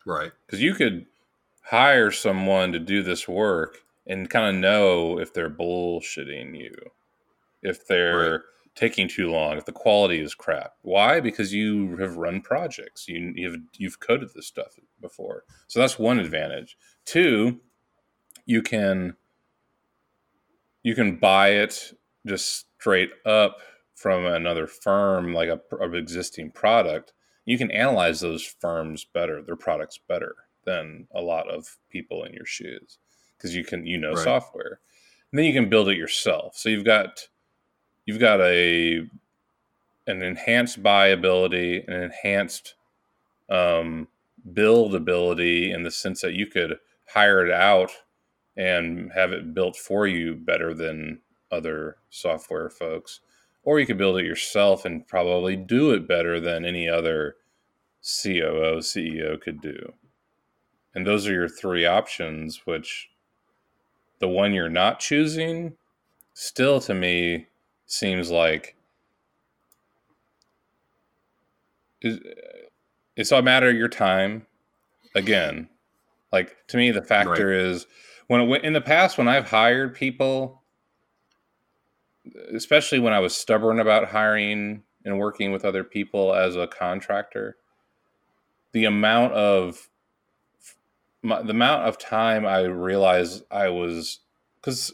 [0.06, 0.32] right.
[0.46, 1.06] because you could
[1.70, 6.74] hire someone to do this work and kind of know if they're bullshitting you,
[7.62, 8.40] if they're Right.
[8.74, 10.74] Taking too long, if the quality is crap.
[10.82, 11.20] Why?
[11.20, 16.18] Because you have run projects, you, you've you've coded this stuff before, so that's one
[16.18, 16.76] advantage.
[17.04, 17.60] Two,
[18.46, 19.16] you can
[20.82, 21.92] you can buy it
[22.26, 23.58] just straight up
[23.94, 27.12] from another firm, like a, an existing product.
[27.44, 32.32] You can analyze those firms better, their products better than a lot of people in
[32.32, 32.98] your shoes
[33.36, 34.24] because you can you know Right.
[34.24, 34.80] software
[35.32, 37.28] and then you can build it yourself so you've got
[38.10, 39.06] you've got a
[40.08, 42.74] an enhanced buy ability an enhanced
[43.48, 44.08] um,
[44.52, 47.92] build ability in the sense that you could hire it out
[48.56, 51.20] and have it built for you better than
[51.52, 53.20] other software folks.
[53.62, 57.36] Or you could build it yourself and probably do it better than any other
[58.02, 59.92] COO CEO could do.
[60.96, 63.10] And those are your three options which
[64.18, 65.76] the one you're not choosing
[66.34, 67.46] still to me
[67.90, 68.76] seems like
[73.16, 74.46] it's a matter of your time
[75.14, 75.68] again.
[76.32, 77.86] Like to me the factor is
[78.28, 80.62] when it, in the past when i've hired people
[82.54, 87.56] especially when i was stubborn about hiring and working with other people as a contractor
[88.70, 89.88] the amount of
[91.22, 94.20] my, the amount of time I realized I was
[94.60, 94.92] because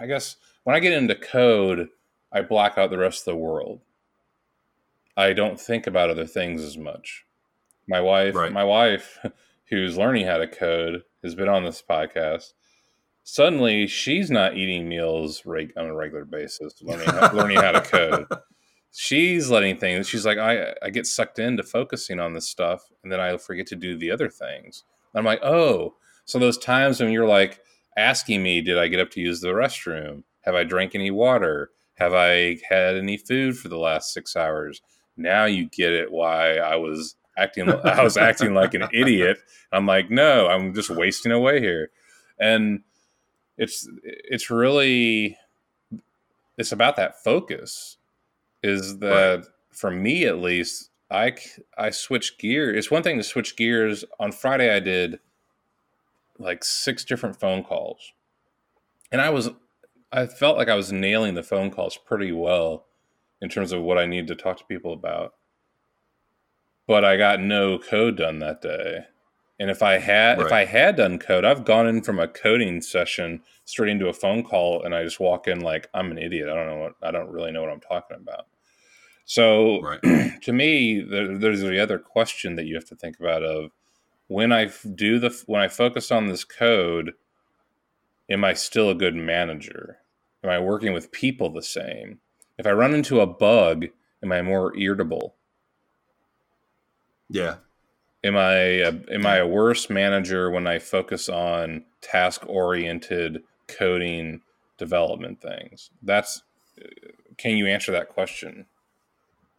[0.00, 1.88] I guess when I get into code,
[2.32, 3.80] I block out the rest of the world.
[5.16, 7.24] I don't think about other things as much.
[7.88, 8.52] My wife, Right.
[8.52, 9.18] my wife,
[9.70, 12.52] who's learning how to code, has been on this podcast.
[13.24, 17.80] Suddenly, she's not eating meals reg- on a regular basis, learning how, learning how to
[17.80, 18.26] code.
[18.90, 20.08] She's letting things.
[20.08, 23.66] She's like, I I get sucked into focusing on this stuff, and then I forget
[23.66, 24.82] to do the other things.
[25.14, 27.60] I'm like, oh, so those times when you're like
[27.98, 30.22] asking me, did I get up to use the restroom?
[30.40, 31.70] Have I drank any water?
[31.98, 34.80] Have I had any food for the last six hours?
[35.16, 39.38] Now you get it why I was acting I was acting like an idiot.
[39.72, 41.90] I'm like, no, I'm just wasting away here.
[42.38, 42.82] And
[43.56, 45.36] it's it's really
[46.56, 47.96] it's about that focus.
[48.62, 51.34] Is that for me at least, I
[51.76, 52.74] I switch gear.
[52.74, 54.04] It's one thing to switch gears.
[54.20, 55.20] On Friday, I did
[56.38, 58.12] like six different phone calls,
[59.10, 59.50] and I was
[60.10, 62.86] I felt like I was nailing the phone calls pretty well
[63.40, 65.34] in terms of what I need to talk to people about.
[66.86, 69.04] But I got no code done that day.
[69.60, 72.80] And if I had if I had done code, I've gone in from a coding
[72.80, 76.48] session straight into a phone call and I just walk in like I'm an idiot.
[76.48, 78.46] I don't know what I don't really know what I'm talking about.
[79.24, 80.00] So Right.
[80.42, 83.72] to me, there, there's the other question that you have to think about of
[84.28, 87.14] when I do the when I focus on this code,
[88.30, 89.98] am I still a good manager?
[90.44, 92.20] Am I working with people the same?
[92.58, 93.86] If I run into a bug,
[94.22, 95.34] am I more irritable?
[97.28, 97.56] Yeah.
[98.24, 104.40] Am I a, am I a worse manager when I focus on task oriented coding
[104.76, 105.90] development things?
[106.02, 106.42] That's
[107.36, 108.66] can you answer that question?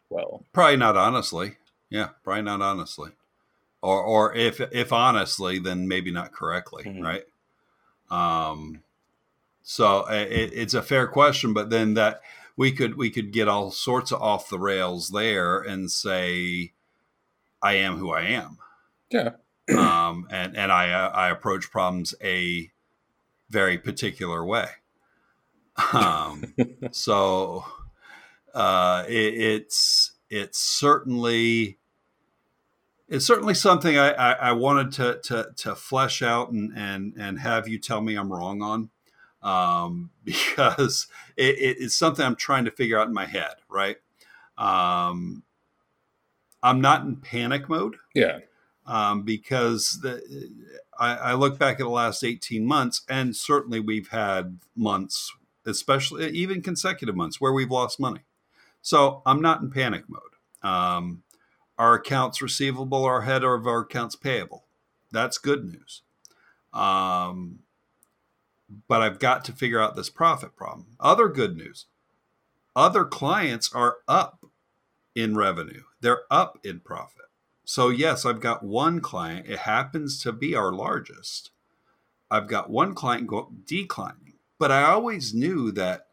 [0.09, 1.55] Well, Probably not honestly.
[1.89, 3.11] Yeah, probably not honestly.
[3.81, 7.01] Or or if if honestly, then maybe not correctly, Mhm.
[7.03, 7.23] right?
[8.09, 8.81] Um
[9.61, 12.21] so it, it's a fair question, but then that
[12.57, 16.73] we could we could get all sorts of off the rails there and say
[17.61, 18.57] I am who I am.
[19.11, 19.31] yeah,
[19.69, 22.71] um, and and I I approach problems a
[23.49, 24.67] very particular way.
[25.93, 26.53] Um,
[26.91, 27.65] so
[28.53, 31.78] uh, it, it's it's certainly
[33.09, 37.39] it's certainly something I, I, I, wanted to, to, to flesh out and, and, and
[37.39, 38.89] have you tell me I'm wrong on
[39.41, 43.97] um, because it, it's something I'm trying to figure out in my head, right?
[44.57, 45.43] Um,
[46.61, 47.95] I'm not in panic mode.
[48.13, 48.39] Yeah.
[48.85, 50.21] Um, because the,
[50.99, 55.31] I, I look back at the last 18 months, and certainly we've had months,
[55.65, 58.21] especially even consecutive months, where we've lost money.
[58.81, 60.21] So I'm not in panic mode.
[60.63, 61.23] Um,
[61.79, 64.65] our accounts receivable are ahead of our accounts payable.
[65.11, 66.01] That's good news.
[66.73, 67.59] Um,
[68.87, 70.97] but I've got to figure out this profit problem.
[70.99, 71.85] Other good news
[72.75, 74.45] other clients are up
[75.15, 77.25] in revenue, they're up in profit.
[77.65, 79.47] So, yes, I've got one client.
[79.47, 81.51] It happens to be our largest.
[82.31, 86.07] I've got one client go, declining, but I always knew that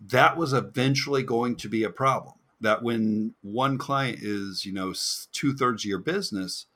[0.00, 4.92] that was eventually going to be a problem that when one client is you know
[5.32, 6.66] two thirds of your business,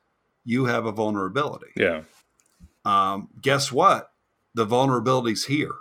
[0.45, 1.73] you have a vulnerability.
[1.77, 2.03] Yeah.
[2.85, 4.11] Um, guess what?
[4.55, 5.75] The vulnerability's here,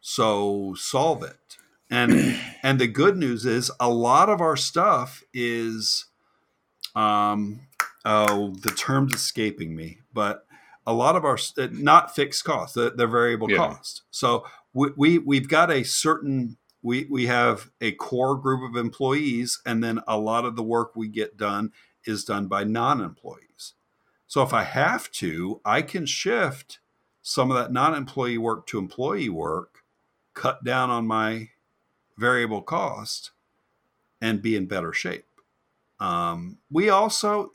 [0.00, 1.58] so solve it.
[1.90, 6.06] And and the good news is a lot of our stuff is,
[6.96, 7.60] um,
[8.04, 10.46] oh, the term's escaping me, but
[10.86, 11.38] a lot of our
[11.70, 13.58] not fixed costs, they're, they're variable yeah.
[13.58, 14.02] cost.
[14.10, 19.60] So we, we we've got a certain we we have a core group of employees
[19.64, 21.72] and then a lot of the work we get done
[22.04, 23.74] is done by non-employees.
[24.26, 26.80] So if i have to i can shift
[27.22, 29.84] some of that non-employee work to employee work
[30.34, 31.50] cut down on my
[32.18, 33.30] variable cost
[34.20, 35.26] and be in better shape.
[36.00, 37.50] Um, we also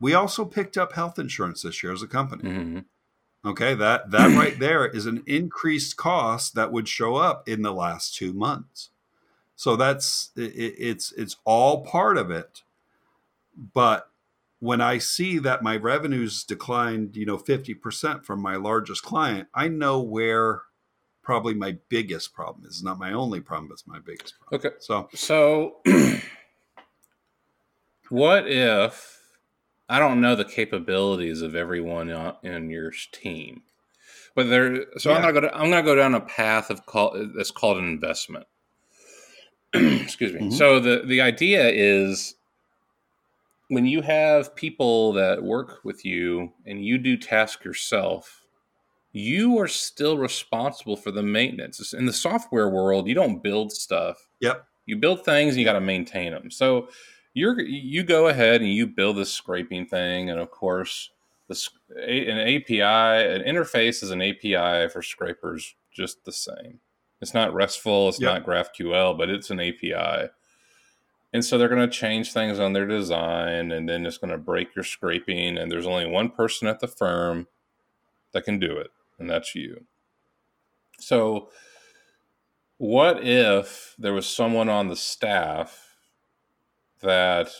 [0.00, 2.42] we also picked up health insurance this year as a company.
[2.42, 2.78] Mm-hmm.
[3.46, 7.72] Okay, that that right there is an increased cost that would show up in the
[7.72, 8.90] last two months.
[9.54, 12.62] So that's it, it's it's all part of it.
[13.72, 14.10] But
[14.58, 19.46] when I see that my revenues declined, you know, fifty percent from my largest client,
[19.54, 20.62] I know where
[21.22, 22.82] probably my biggest problem is.
[22.82, 24.66] Not my only problem, but it's my biggest problem.
[24.66, 25.76] Okay, so so
[28.08, 29.15] what if
[29.88, 32.10] I don't know the capabilities of everyone
[32.42, 33.62] in your team,
[34.34, 34.84] but there.
[34.98, 35.16] So yeah.
[35.16, 35.48] I'm gonna go.
[35.54, 38.46] I'm gonna go down a path of call that's called an investment.
[39.74, 40.40] Excuse me.
[40.40, 40.50] Mm-hmm.
[40.50, 42.34] So the the idea is
[43.68, 48.44] when you have people that work with you and you do task yourself,
[49.12, 51.92] you are still responsible for the maintenance.
[51.92, 54.28] In the software world, you don't build stuff.
[54.40, 54.66] Yep.
[54.86, 56.50] You build things and you got to maintain them.
[56.50, 56.88] So
[57.36, 61.10] you're you go ahead and you build this scraping thing, and of course,
[61.48, 66.80] this an API, an interface is an API for scrapers, just the same.
[67.20, 68.32] It's not RESTful, it's yep.
[68.32, 70.30] not GraphQL, but it's an API.
[71.34, 74.38] And so they're going to change things on their design, and then it's going to
[74.38, 75.58] break your scraping.
[75.58, 77.48] And there's only one person at the firm
[78.32, 79.84] that can do it, and that's you.
[80.98, 81.50] So,
[82.78, 85.85] what if there was someone on the staff
[87.00, 87.50] that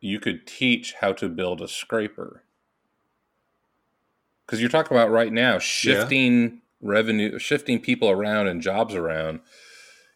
[0.00, 2.42] you could teach how to build a scraper.
[4.44, 6.50] Because you're talking about right now shifting yeah.
[6.82, 9.40] revenue shifting people around and jobs around.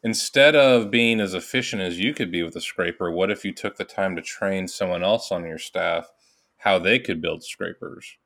[0.03, 3.53] Instead of being as efficient as you could be with a scraper what if you
[3.53, 6.13] took the time to train someone else on your staff
[6.59, 8.17] how they could build scrapers?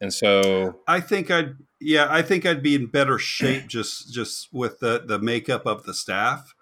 [0.00, 4.52] And so i think i'd yeah i think i'd be in better shape just just
[4.52, 6.54] with the the makeup of the staff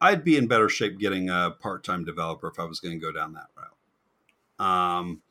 [0.00, 3.12] I'd be in better shape getting a part-time developer if I was going to go
[3.12, 3.70] down that route.
[4.66, 5.22] Um,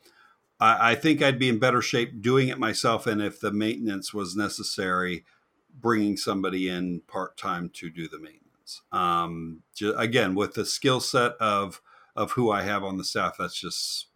[0.60, 4.14] I, I, think I'd be in better shape doing it myself, and if the maintenance
[4.14, 5.26] was necessary,
[5.74, 8.82] bringing somebody in part-time to do the maintenance.
[8.92, 11.82] Um, just, again, with the skill set of
[12.16, 14.08] of who I have on the staff, that's just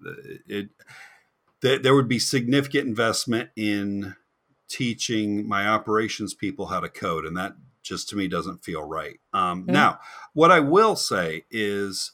[0.47, 0.69] it.
[1.61, 4.15] it there would be significant investment in
[4.67, 7.55] teaching my operations people how to code, and that
[7.87, 9.19] just to me doesn't feel right.
[9.33, 9.73] Um, mm-hmm.
[9.73, 9.99] Now,
[10.33, 12.11] what I will say is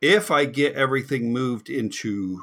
[0.00, 2.42] if I get everything moved into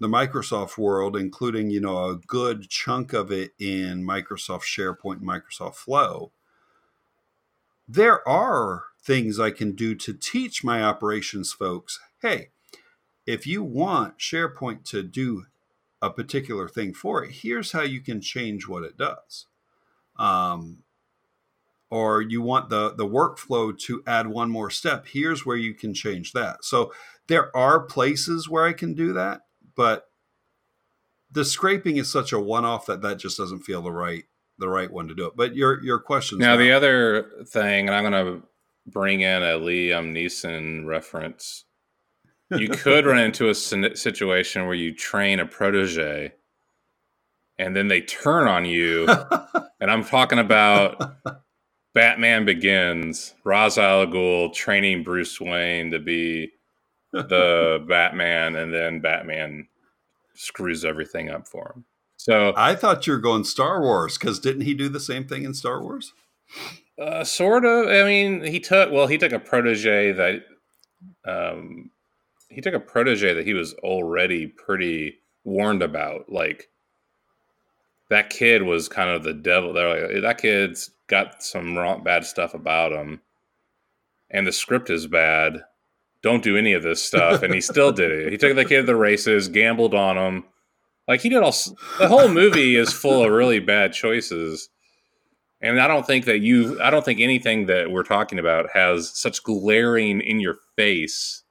[0.00, 5.28] the Microsoft world, including, you know, a good chunk of it in Microsoft SharePoint and
[5.28, 6.32] Microsoft Flow,
[7.86, 12.48] there are things I can do to teach my operations folks hey,
[13.26, 15.44] if you want SharePoint to do
[16.02, 19.46] a particular thing for it, here's how you can change what it does.
[20.16, 20.78] Um,
[21.90, 25.94] or you want the the workflow to add one more step here's where you can
[25.94, 26.64] change that.
[26.64, 26.92] So
[27.28, 29.42] there are places where i can do that
[29.76, 30.06] but
[31.30, 34.24] the scraping is such a one-off that that just doesn't feel the right
[34.58, 35.36] the right one to do it.
[35.36, 38.42] But your your question now the other thing and i'm going to
[38.90, 41.64] bring in a liam neeson reference.
[42.50, 46.32] You could run into a situation where you train a protege
[47.58, 49.06] and then they turn on you.
[49.80, 51.16] and I'm talking about
[51.94, 56.52] Batman Begins, Ra's al Ghul training Bruce Wayne to be
[57.12, 59.66] the Batman, and then Batman
[60.34, 61.84] screws everything up for him.
[62.16, 65.44] So I thought you were going Star Wars because didn't he do the same thing
[65.44, 66.12] in Star Wars?
[67.00, 67.86] Uh, sort of.
[67.86, 70.42] I mean, he took well, he took a protege that
[71.24, 71.90] um,
[72.48, 76.30] he took a protege that he was already pretty warned about.
[76.30, 76.68] Like
[78.10, 79.72] that kid was kind of the devil.
[79.72, 83.20] They're like, that kid's got some wrong, bad stuff about him,
[84.30, 85.62] and the script is bad.
[86.22, 88.32] Don't do any of this stuff, and he still did it.
[88.32, 90.44] He took the kid to the races, gambled on him.
[91.06, 91.54] Like he did all.
[91.98, 94.68] The whole movie is full of really bad choices
[95.60, 99.10] and I don't think that you, I don't think anything that we're talking about has
[99.18, 101.42] such glaring in your face.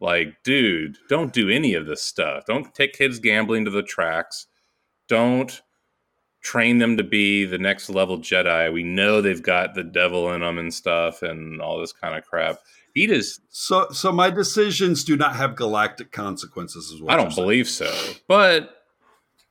[0.00, 2.44] Like, dude, don't do any of this stuff.
[2.46, 4.46] Don't take kids gambling to the tracks.
[5.08, 5.62] Don't
[6.42, 8.72] train them to be the next level Jedi.
[8.72, 12.24] We know they've got the devil in them and stuff and all this kind of
[12.24, 12.58] crap.
[12.94, 17.10] He just so so my decisions do not have galactic consequences as well.
[17.10, 17.90] I don't believe so.
[18.28, 18.76] But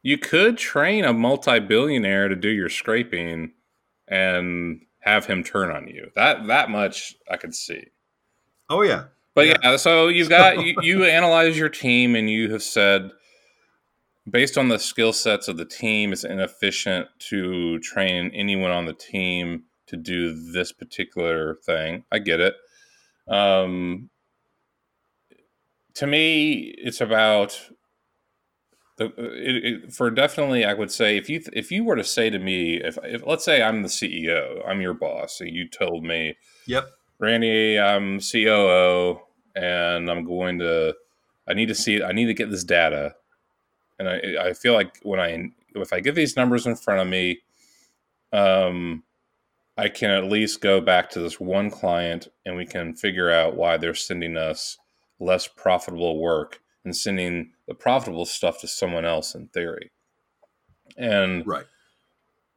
[0.04, 3.54] you could train a multi-billionaire to do your scraping
[4.08, 6.12] and have him turn on you.
[6.16, 7.86] That that much I could see.
[8.70, 9.06] Oh yeah.
[9.34, 13.12] But yeah, yeah so you've got you, you analyze your team and you have said
[14.32, 18.94] based on the skill sets of the team, it's inefficient to train anyone on the
[18.94, 22.06] team to do this particular thing.
[22.12, 22.56] I get it.
[23.28, 24.10] Um,
[25.96, 27.70] to me, it's about
[28.98, 32.30] the, it, it, for definitely, I would say if you if you were to say
[32.30, 36.04] to me, if, if let's say I'm the CEO, I'm your boss, and you told
[36.04, 39.20] me, "Yep, Randy, I'm COO,
[39.56, 40.96] and I'm going to,
[41.48, 43.16] I need to see, I need to get this data,
[44.02, 47.08] and I I feel like when I if I get these numbers in front of
[47.08, 47.40] me,
[48.34, 49.04] um,
[49.78, 53.56] I can at least go back to this one client, and we can figure out
[53.56, 54.78] why they're sending us
[55.20, 59.92] less profitable work and sending the profitable stuff to someone else in theory.
[60.98, 61.66] And right.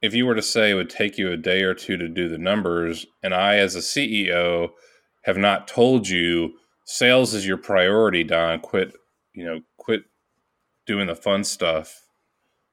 [0.00, 2.28] if you were to say it would take you a day or two to do
[2.28, 4.70] the numbers, and I, as a CEO,
[5.22, 8.94] have not told you sales is your priority, Don, quit,
[9.34, 10.04] you know, quit
[10.86, 12.02] doing the fun stuff,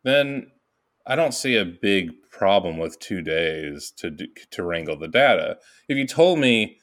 [0.03, 0.51] then
[1.05, 5.57] I don't see a big problem with two days to do, to wrangle the data.
[5.87, 6.77] If you told me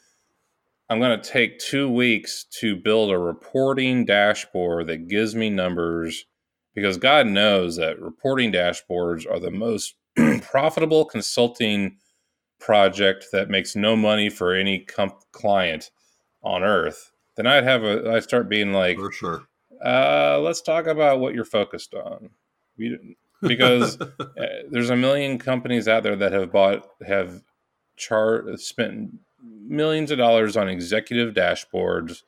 [0.91, 6.25] I'm going to take two weeks to build a reporting dashboard that gives me numbers
[6.75, 9.97] because God knows that reporting dashboards are the most
[10.43, 11.99] profitable consulting
[12.59, 15.91] project that makes no money for any comp- client
[16.43, 17.13] on earth.
[17.37, 19.48] Then I'd have a, I start being like, for sure.
[19.85, 22.31] Uh, let's talk about what you're focused on.
[23.43, 24.15] because uh,
[24.71, 27.43] there's a million companies out there that have bought, have
[27.97, 29.11] chart spent
[29.43, 32.23] millions of dollars on executive dashboards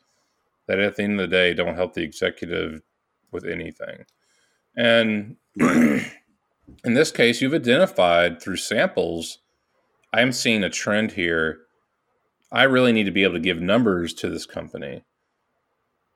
[0.66, 2.82] that at the end of the day don't help the executive
[3.32, 4.04] with anything.
[4.76, 6.04] And in
[6.84, 9.38] this case, you've identified through samples,
[10.12, 11.60] I'm seeing a trend here.
[12.52, 15.04] I really need to be able to give numbers to this company.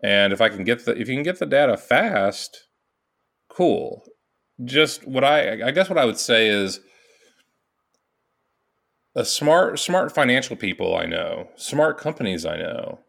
[0.05, 2.68] And if I can get the if you can get the data fast,
[3.48, 4.05] cool.
[4.62, 6.80] Just what I I guess what I would say is
[9.16, 13.00] a smart smart financial people I know, smart companies I know.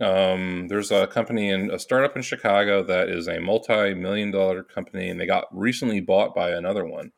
[0.00, 5.10] Um, there's a company in a startup in Chicago that is a multi-million dollar company,
[5.10, 7.12] and they got recently bought by another one.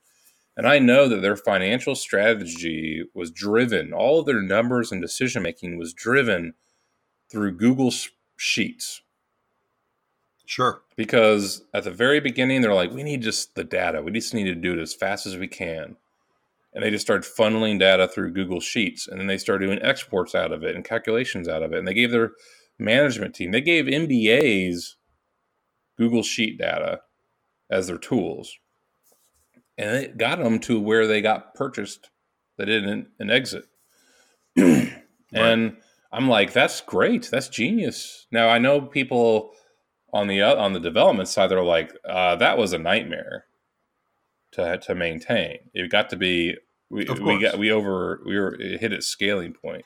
[0.55, 5.43] And I know that their financial strategy was driven, all of their numbers and decision
[5.43, 6.53] making was driven
[7.33, 7.91] through Google
[8.37, 9.01] Sheets.
[10.47, 10.83] Sure.
[10.97, 14.03] Because at the very beginning, they're like, we need just the data.
[14.03, 15.97] We just need to do it as fast as we can
[16.75, 20.35] and they just started funneling data through Google Sheets, and then they started doing exports
[20.35, 21.79] out of it and calculations out of it.
[21.79, 22.33] And they gave their
[22.79, 24.95] management team, they gave MBAs
[25.97, 27.03] Google Sheet data
[27.71, 28.59] as their tools,
[29.79, 32.11] and it got them to where they got purchased.
[32.59, 33.67] They did an, an exit,
[34.57, 34.93] and
[35.33, 35.75] right.
[36.13, 38.27] I'm like, that's great, that's genius.
[38.33, 39.53] Now I know people
[40.15, 43.47] on the on the development side, they're like, uh, that was a nightmare
[44.53, 45.59] to to maintain.
[45.75, 46.55] It got to be
[46.89, 49.85] we we got we over we were hit at scaling point.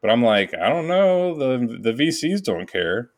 [0.00, 1.34] But I'm like, I don't know.
[1.36, 3.10] The the VCs don't care.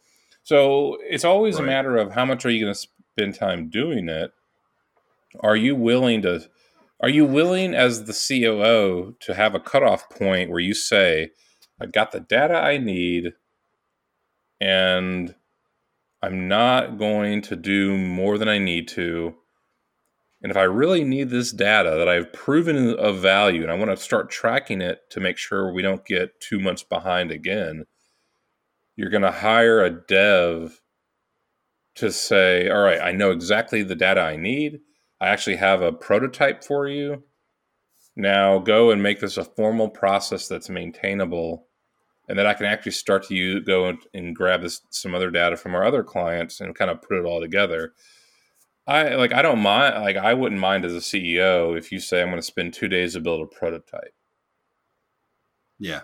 [0.43, 1.65] So it's always right.
[1.65, 4.33] a matter of how much are you going to spend time doing it.
[5.39, 6.49] Are you willing to?
[7.01, 11.31] Are you willing as the COO to have a cutoff point where you say,
[11.81, 13.35] "I got the data I need,"
[14.61, 15.37] and
[16.23, 19.35] I'm not going to do more than I need to.
[20.43, 23.91] And if I really need this data that I've proven of value and I want
[23.91, 27.85] to start tracking it to make sure we don't get two months behind again,
[28.97, 30.81] you're going to hire a dev
[31.97, 34.81] to say, all right, I know exactly the data I need.
[35.21, 37.23] I actually have a prototype for you.
[38.17, 41.67] Now go and make this a formal process that's maintainable
[42.31, 45.33] and then I can actually start to use, go and, and grab this, some other
[45.33, 47.93] data from our other clients and kind of put it all together.
[48.87, 52.23] I like I don't mind like I wouldn't mind as a CEO if you say
[52.23, 54.15] I'm going to spend two days to build a prototype.
[55.79, 56.01] Yeah,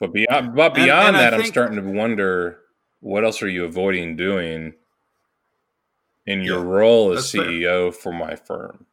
[0.00, 2.60] but beyond but beyond and, and that, think, I'm starting to wonder
[3.00, 4.74] what else are you avoiding doing
[6.26, 7.92] in your yeah, role as CEO fair.
[7.92, 8.86] for my firm.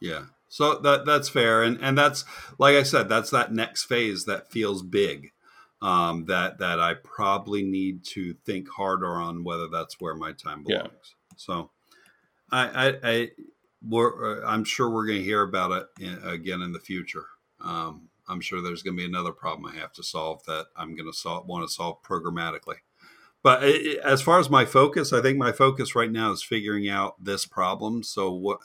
[0.00, 0.24] Yeah.
[0.54, 2.24] So that that's fair, and and that's
[2.60, 5.32] like I said, that's that next phase that feels big.
[5.82, 10.62] Um, that that I probably need to think harder on whether that's where my time
[10.62, 10.92] belongs.
[10.92, 11.34] Yeah.
[11.36, 11.70] So,
[12.52, 13.30] I, I, I
[13.82, 17.26] we're, uh, I'm sure we're going to hear about it in, again in the future.
[17.60, 20.94] Um, I'm sure there's going to be another problem I have to solve that I'm
[20.94, 22.76] going to solve, want to solve programmatically.
[23.42, 26.88] But it, as far as my focus, I think my focus right now is figuring
[26.88, 28.04] out this problem.
[28.04, 28.60] So what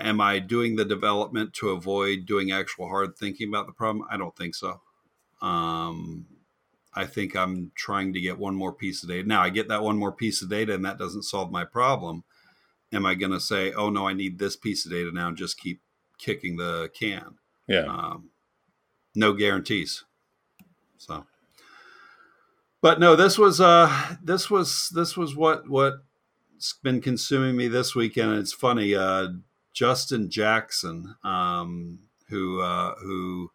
[0.00, 4.06] Am I doing the development to avoid doing actual hard thinking about the problem?
[4.10, 4.80] I don't think so.
[5.42, 6.26] Um,
[6.94, 9.26] I think I'm trying to get one more piece of data.
[9.28, 12.24] Now I get that one more piece of data and that doesn't solve my problem.
[12.92, 15.36] Am I going to say, oh no, I need this piece of data now and
[15.36, 15.80] just keep
[16.18, 17.36] kicking the can?
[17.68, 17.84] Yeah.
[17.84, 18.30] Um,
[19.14, 20.04] no guarantees.
[20.98, 21.26] So,
[22.80, 27.94] but no, this was, uh, this was, this was what, what's been consuming me this
[27.94, 28.38] weekend.
[28.38, 28.94] It's funny.
[28.94, 29.28] Uh,
[29.72, 33.50] Justin Jackson, um, who uh, who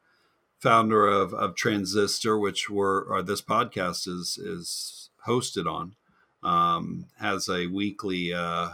[0.60, 5.96] founder of, of Transistor, which we're this podcast is is hosted on,
[6.44, 8.70] um, has a weekly uh,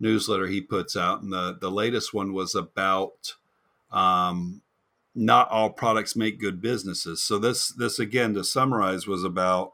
[0.00, 3.34] newsletter he puts out, and the the latest one was about
[3.90, 4.62] um,
[5.14, 7.22] not all products make good businesses.
[7.22, 9.72] So this this again to summarize was about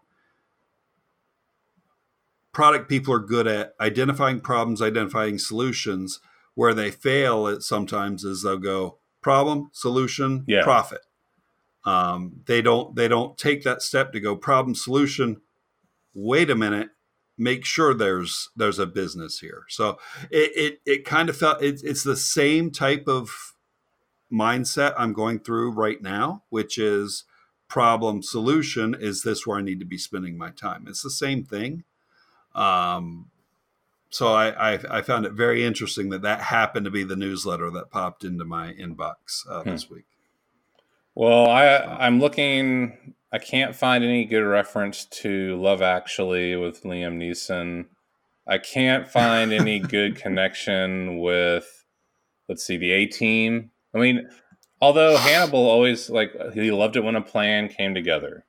[2.52, 6.20] product people are good at identifying problems, identifying solutions,
[6.54, 10.62] where they fail it sometimes is they'll go problem, solution, yeah.
[10.62, 11.00] profit.
[11.84, 15.40] Um, they don't they don't take that step to go problem, solution.
[16.12, 16.90] Wait a minute,
[17.38, 19.64] make sure there's there's a business here.
[19.68, 19.98] So
[20.30, 23.54] it it, it kind of felt it, it's the same type of
[24.30, 27.24] mindset I'm going through right now, which is
[27.68, 28.94] problem solution.
[28.98, 30.86] Is this where I need to be spending my time?
[30.86, 31.84] It's the same thing.
[32.54, 33.30] Um,
[34.10, 37.70] so I, I, I found it very interesting that that happened to be the newsletter
[37.70, 39.70] that popped into my inbox uh, hmm.
[39.70, 40.04] this week.
[41.14, 43.14] Well, I I'm looking.
[43.32, 47.86] I can't find any good reference to Love Actually with Liam Neeson.
[48.46, 51.84] I can't find any good connection with,
[52.48, 53.70] let's see, the A Team.
[53.94, 54.28] I mean,
[54.80, 58.44] although Hannibal always like he loved it when a plan came together.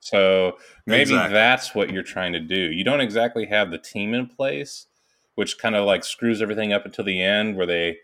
[0.00, 1.34] So maybe exactly.
[1.34, 2.56] that's what you're trying to do.
[2.56, 4.86] You don't exactly have the team in place,
[5.34, 7.98] which kind of like screws everything up until the end where they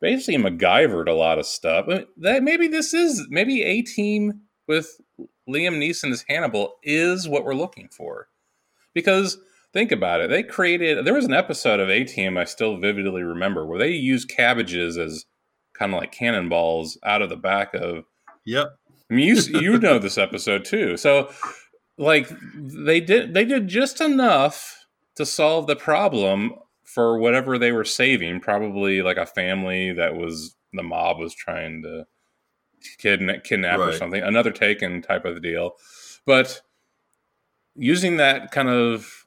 [0.00, 1.86] basically MacGyvered a lot of stuff.
[2.18, 5.00] That maybe this is maybe a team with
[5.48, 8.28] Liam Neeson as Hannibal is what we're looking for.
[8.94, 9.38] Because
[9.72, 13.22] think about it, they created there was an episode of A Team I still vividly
[13.22, 15.26] remember where they used cabbages as
[15.74, 18.04] kind of like cannonballs out of the back of
[18.44, 18.68] Yep.
[19.10, 20.96] I mean, you you know this episode too.
[20.96, 21.30] So
[21.98, 26.54] like they did they did just enough to solve the problem
[26.86, 31.82] for whatever they were saving, probably like a family that was the mob was trying
[31.82, 32.06] to
[32.98, 33.88] kidnap, kidnap right.
[33.88, 35.72] or something, another taken type of deal.
[36.24, 36.62] But
[37.74, 39.26] using that kind of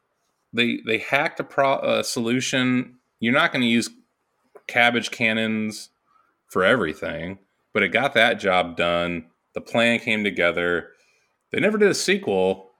[0.53, 2.95] they they hacked a, pro, a solution.
[3.20, 3.89] You're not going to use
[4.68, 5.89] cabbage cannons
[6.47, 7.39] for everything,
[7.74, 9.26] but it got that job done.
[9.53, 10.91] The plan came together.
[11.51, 12.72] They never did a sequel,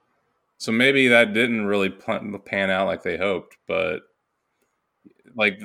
[0.56, 3.56] so maybe that didn't really pan out like they hoped.
[3.68, 4.00] But
[5.34, 5.60] like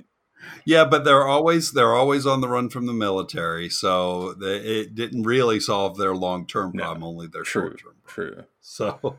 [0.66, 4.96] yeah but they're always they're always on the run from the military so they, it
[4.96, 9.18] didn't really solve their long-term problem no, only their short-term true so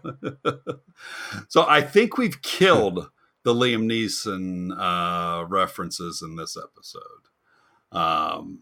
[1.48, 3.10] so i think we've killed
[3.42, 7.02] the liam neeson uh, references in this episode
[7.92, 8.60] um,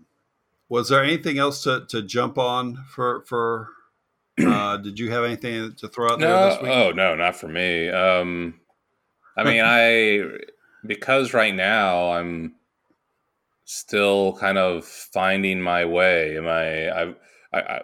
[0.69, 3.69] was there anything else to, to jump on for for
[4.47, 6.73] uh, did you have anything to throw out no, there this week?
[6.73, 7.89] Oh no, not for me.
[7.89, 8.61] Um,
[9.37, 10.23] I mean, I
[10.87, 12.55] because right now I'm
[13.65, 16.37] still kind of finding my way.
[16.37, 17.01] Am I?
[17.01, 17.17] I've,
[17.53, 17.81] I, I,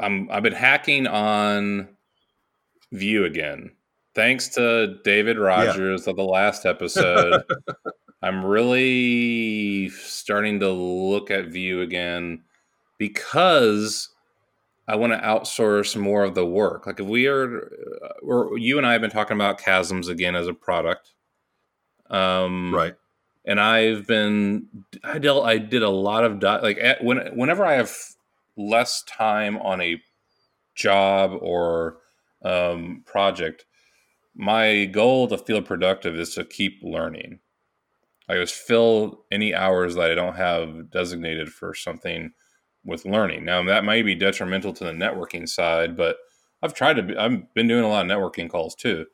[0.00, 0.30] I'm.
[0.30, 1.88] I've been hacking on
[2.92, 3.72] Vue again.
[4.14, 6.10] Thanks to David Rogers yeah.
[6.10, 7.42] of the last episode,
[8.22, 12.42] I'm really starting to look at Vue again
[12.98, 14.08] because
[14.88, 16.86] I want to outsource more of the work.
[16.86, 17.70] Like if we are,
[18.02, 21.12] uh, or you and I have been talking about Chasms again as a product,
[22.10, 22.94] um, right?
[23.44, 24.66] And I've been,
[25.02, 27.94] I did, I did a lot of like at, when whenever I have
[28.56, 30.02] less time on a
[30.74, 31.98] job or
[32.44, 33.64] um, project,
[34.34, 37.40] my goal to feel productive is to keep learning.
[38.28, 42.32] I just fill any hours that I don't have designated for something
[42.84, 43.44] with learning.
[43.44, 46.18] Now that may be detrimental to the networking side, but
[46.62, 47.02] I've tried to.
[47.02, 49.06] Be, I've been doing a lot of networking calls too.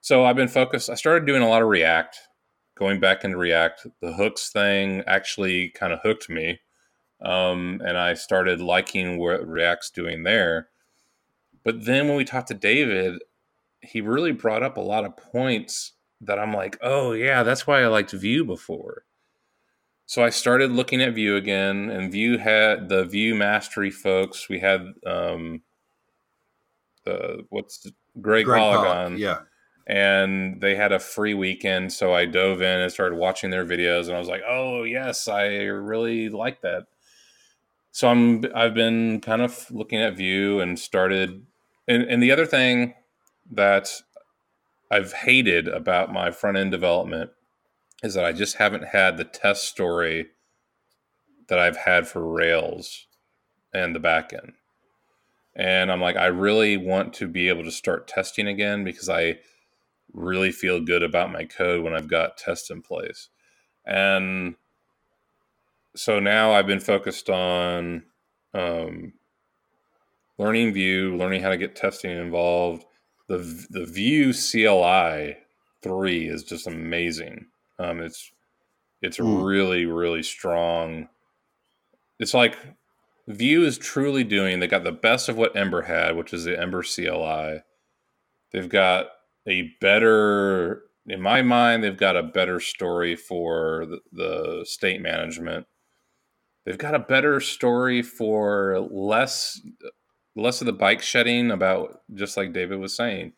[0.00, 0.90] So I've been focused.
[0.90, 2.16] I started doing a lot of React,
[2.76, 3.88] going back into React.
[4.00, 6.60] The hooks thing actually kind of hooked me,
[7.20, 10.68] um, and I started liking what React's doing there.
[11.64, 13.20] But then when we talked to David,
[13.80, 17.82] he really brought up a lot of points that I'm like, oh yeah, that's why
[17.82, 19.04] I liked Vue before.
[20.06, 24.48] So I started looking at Vue again, and Vue had the Vue Mastery folks.
[24.48, 25.62] We had um,
[27.04, 29.40] the what's the, Greg, Greg Pollack, yeah,
[29.86, 31.92] and they had a free weekend.
[31.92, 35.28] So I dove in and started watching their videos, and I was like, oh yes,
[35.28, 36.86] I really like that.
[37.92, 41.46] So I'm I've been kind of looking at Vue and started,
[41.88, 42.94] and, and the other thing
[43.52, 44.02] that
[44.90, 47.30] I've hated about my front end development
[48.02, 50.26] is that I just haven't had the test story
[51.48, 53.06] that I've had for Rails
[53.72, 54.52] and the backend.
[55.54, 59.38] And I'm like, I really want to be able to start testing again because I
[60.16, 63.28] really feel good about my code when I've got tests in place.
[63.86, 64.56] And
[65.94, 68.04] so now I've been focused on
[68.54, 69.12] um,
[70.38, 72.84] learning Vue, learning how to get testing involved.
[73.28, 73.38] The
[73.70, 75.36] the Vue CLI
[75.82, 77.46] three is just amazing.
[77.78, 78.30] Um, it's
[79.02, 79.44] it's mm.
[79.44, 81.08] really really strong.
[82.18, 82.56] It's like
[83.28, 84.60] Vue is truly doing.
[84.60, 87.62] They got the best of what Ember had, which is the Ember CLI.
[88.52, 89.08] They've got
[89.46, 95.66] a better, in my mind, they've got a better story for the, the state management.
[96.64, 99.60] They've got a better story for less
[100.34, 103.32] less of the bike shedding about just like David was saying.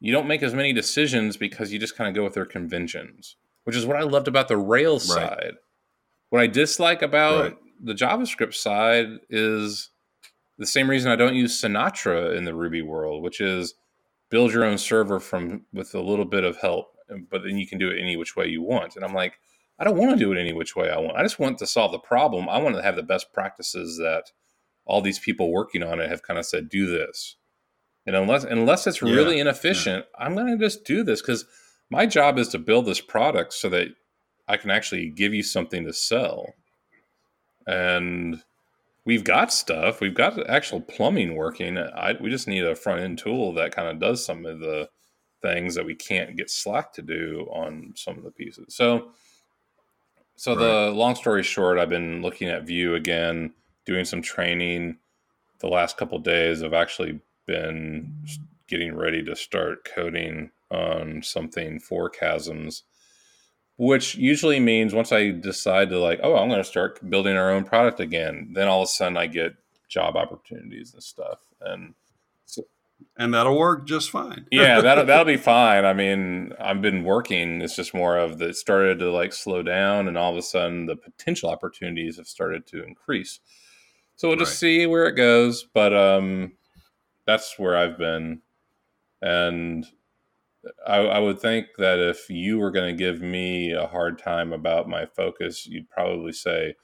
[0.00, 3.36] You don't make as many decisions because you just kind of go with their conventions
[3.68, 5.28] which is what I loved about the Rails right.
[5.28, 5.54] side.
[6.30, 7.56] What I dislike about right.
[7.78, 9.90] the JavaScript side is
[10.56, 13.74] the same reason I don't use Sinatra in the Ruby world, which is
[14.30, 16.94] build your own server from with a little bit of help,
[17.30, 18.96] but then you can do it any which way you want.
[18.96, 19.38] And I'm like,
[19.78, 21.16] I don't want to do it any which way I want.
[21.16, 22.48] I just want to solve the problem.
[22.48, 24.24] I want to have the best practices that
[24.84, 27.36] all these people working on it have kind of said, do this.
[28.06, 30.24] And unless unless it's yeah, really inefficient, yeah.
[30.24, 31.44] I'm going to just do this because
[31.90, 33.88] my job is to build this product so that
[34.48, 36.54] I can actually give you something to sell.
[37.66, 38.42] And
[39.08, 40.02] we've got stuff.
[40.02, 41.78] We've got actual plumbing working.
[41.78, 44.90] I, we just need a front end tool that kind of does some of the
[45.40, 48.74] things that we can't get Slack to do on some of the pieces.
[48.76, 49.12] So,
[50.36, 50.60] so right.
[50.60, 53.54] the long story short, I've been looking at Vue again,
[53.86, 54.98] doing some training.
[55.60, 58.12] The last couple days, I've actually been
[58.68, 62.82] getting ready to start coding on something for chasms
[63.78, 67.50] which usually means once i decide to like oh i'm going to start building our
[67.50, 69.54] own product again then all of a sudden i get
[69.88, 71.94] job opportunities and stuff and
[72.44, 72.62] so,
[73.16, 74.46] and that'll work just fine.
[74.52, 75.84] Yeah that'll, that'll be fine.
[75.84, 80.08] I mean i've been working it's just more of that started to like slow down
[80.08, 83.40] and all of a sudden the potential opportunities have started to increase.
[84.16, 84.58] So we'll just right.
[84.58, 86.52] see where it goes but um
[87.26, 88.42] that's where i've been
[89.22, 89.86] and
[90.86, 94.52] I, I, would think that if you were going to give me a hard time
[94.52, 96.74] about my focus, you'd probably say,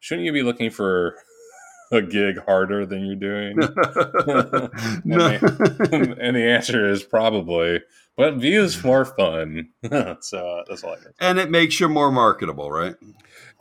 [0.00, 1.16] "Shouldn't you be looking for
[1.92, 3.70] a gig harder than you're doing?" and,
[5.04, 7.80] the, and, the, answer is probably.
[8.16, 9.68] But Vue's more fun,
[10.20, 10.96] so that's all I.
[11.20, 12.96] And it makes you more marketable, right?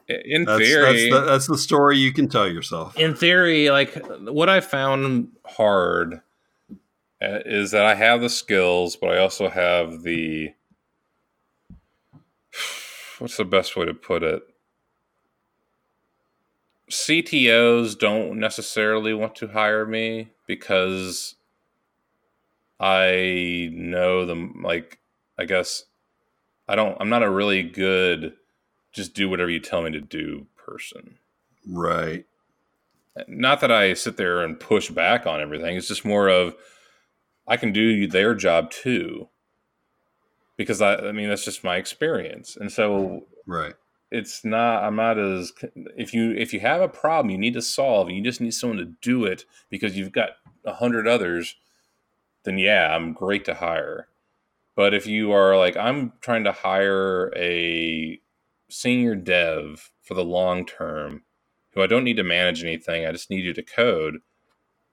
[0.09, 2.97] In that's, theory, that's the, that's the story you can tell yourself.
[2.97, 6.22] In theory, like what I found hard
[7.22, 10.53] Uh, is that I have the skills, but I also have the
[13.20, 14.41] what's the best way to put it?
[16.89, 21.36] CTOs don't necessarily want to hire me because
[22.80, 24.99] I know them like
[25.38, 25.86] I guess
[26.67, 28.34] I don't I'm not a really good
[28.93, 31.17] just do whatever you tell me to do person.
[31.67, 32.26] Right.
[33.28, 35.76] Not that I sit there and push back on everything.
[35.76, 36.55] It's just more of
[37.49, 39.29] I can do their job too.
[40.57, 42.57] Because I, I mean, that's just my experience.
[42.57, 43.73] And so Right.
[44.11, 45.51] it's not i'm not as
[45.97, 48.53] if you if you have a problem you need to solve and you just need
[48.53, 50.31] someone to do it because you've got
[50.65, 51.55] a hundred others
[52.45, 54.07] then yeah i'm great to hire
[54.75, 58.19] but if you are like i'm trying to hire a
[58.69, 61.23] senior dev for the long term
[61.73, 64.17] who i don't need to manage anything i just need you to code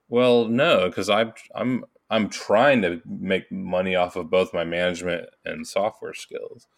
[0.09, 5.29] well no because i'm i'm i'm trying to make money off of both my management
[5.45, 6.69] and software skills.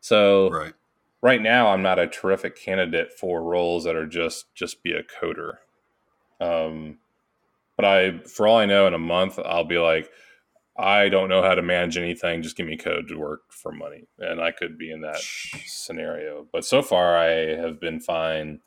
[0.00, 0.74] So Right.
[1.22, 5.02] right now i'm not a terrific candidate for roles that are just just be a
[5.04, 5.54] coder.
[6.40, 6.98] Um,
[7.76, 10.10] but i for all i know in a month i'll be like
[10.78, 12.42] i don't know how to manage anything.
[12.42, 14.06] Just give me code to work for money.
[14.18, 15.20] And i could be in that
[15.66, 16.46] scenario.
[16.52, 18.60] But so far i have been fine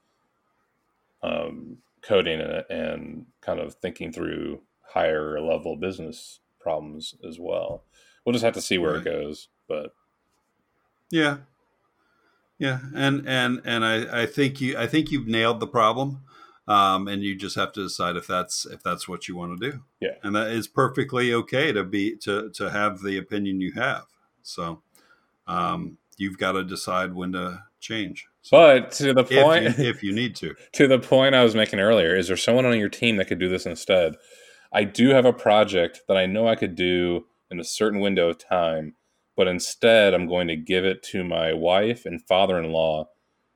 [1.23, 4.61] um, coding and, and kind of thinking through
[4.93, 7.83] higher level business problems as well
[8.25, 9.01] we'll just have to see where Right.
[9.01, 9.93] it goes but
[11.11, 11.37] Yeah.
[12.59, 12.79] Yeah.
[12.95, 16.21] And and and I, I think you I think you've nailed the problem.
[16.67, 19.71] Um, and you just have to decide if that's if that's what you want to
[19.71, 19.83] do.
[20.01, 20.15] Yeah.
[20.23, 24.05] And that is perfectly okay to be to to have the opinion you have.
[24.41, 24.81] So
[25.47, 28.27] um, you've got to decide when to change.
[28.41, 30.55] So but to the if point you, if you need to.
[30.73, 33.39] to the point I was making earlier, is there someone on your team that could
[33.39, 34.15] do this instead?
[34.73, 38.29] I do have a project that I know I could do in a certain window
[38.29, 38.95] of time,
[39.35, 43.09] but instead I'm going to give it to my wife and father in law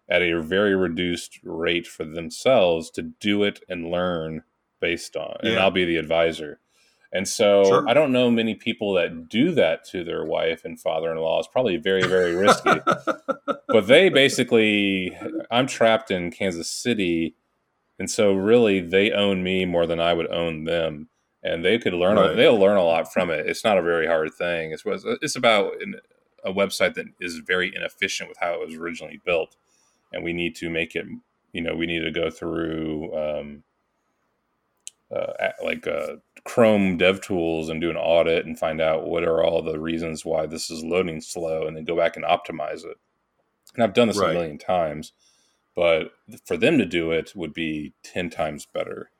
[0.09, 4.43] at a very reduced rate for themselves to do it and learn
[4.79, 6.59] based on, and I'll be the advisor.
[7.13, 7.89] And so Sure.
[7.89, 11.39] I don't know many people that do that to their wife and father in law.
[11.39, 12.79] It's probably very, very risky
[13.71, 15.17] but they basically
[15.49, 17.35] i'm trapped in kansas city
[18.01, 21.07] and so really they own me more than i would own them
[21.43, 22.35] and they could learn Right.
[22.35, 24.83] they'll learn a lot from it it's not a very hard thing it's
[25.21, 25.73] it's about
[26.43, 29.55] a website that is very inefficient with how it was originally built
[30.11, 31.05] and we need to make it
[31.53, 33.63] you know we need to go through um,
[35.15, 39.43] uh, like uh, Chrome Dev Tools and do an audit and find out what are
[39.43, 42.97] all the reasons why this is loading slow, and then go back and optimize it.
[43.75, 44.31] And I've done this Right.
[44.31, 45.11] a million times,
[45.75, 46.11] but
[46.45, 49.11] for them to do it would be ten times better.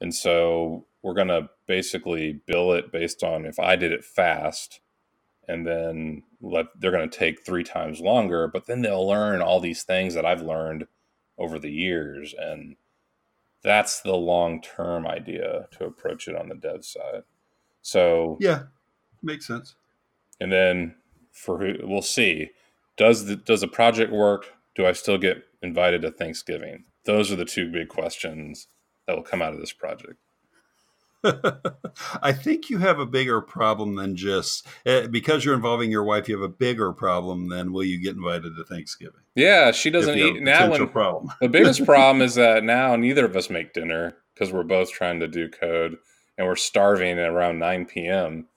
[0.00, 4.80] And so we're gonna basically bill it based on if I did it fast,
[5.48, 9.84] and then let they're gonna take three times longer, but then they'll learn all these
[9.84, 10.86] things that I've learned
[11.38, 12.76] over the years and
[13.62, 17.22] that's the long term idea to approach it on the dev side.
[17.82, 18.64] So, yeah.
[19.22, 19.76] Makes sense.
[20.40, 20.96] and then
[21.32, 22.50] for who we'll see,
[22.96, 24.52] does the does the project work?
[24.74, 26.84] Do I still get invited to Thanksgiving?
[27.04, 28.68] Those are the two big questions
[29.06, 30.18] that will come out of this project.
[32.22, 36.28] I think you have a bigger problem than just uh, because you're involving your wife.
[36.28, 39.22] You have a bigger problem than will you get invited to Thanksgiving?
[39.34, 40.70] Yeah, she doesn't If you have eat now.
[40.70, 41.32] When problem.
[41.40, 45.20] the biggest problem is that now neither of us make dinner because we're both trying
[45.20, 45.96] to do code
[46.36, 48.48] and we're starving at around 9 p.m.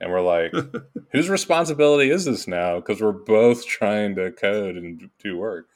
[0.00, 0.52] And we're like,
[1.12, 2.76] whose responsibility is this now?
[2.76, 5.68] Because we're both trying to code and do work.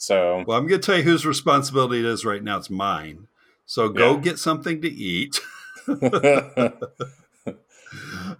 [0.00, 2.56] So, Well, I'm going to tell you whose responsibility it is right now.
[2.56, 3.28] It's mine.
[3.66, 4.20] So go Yeah.
[4.20, 5.38] get something to eat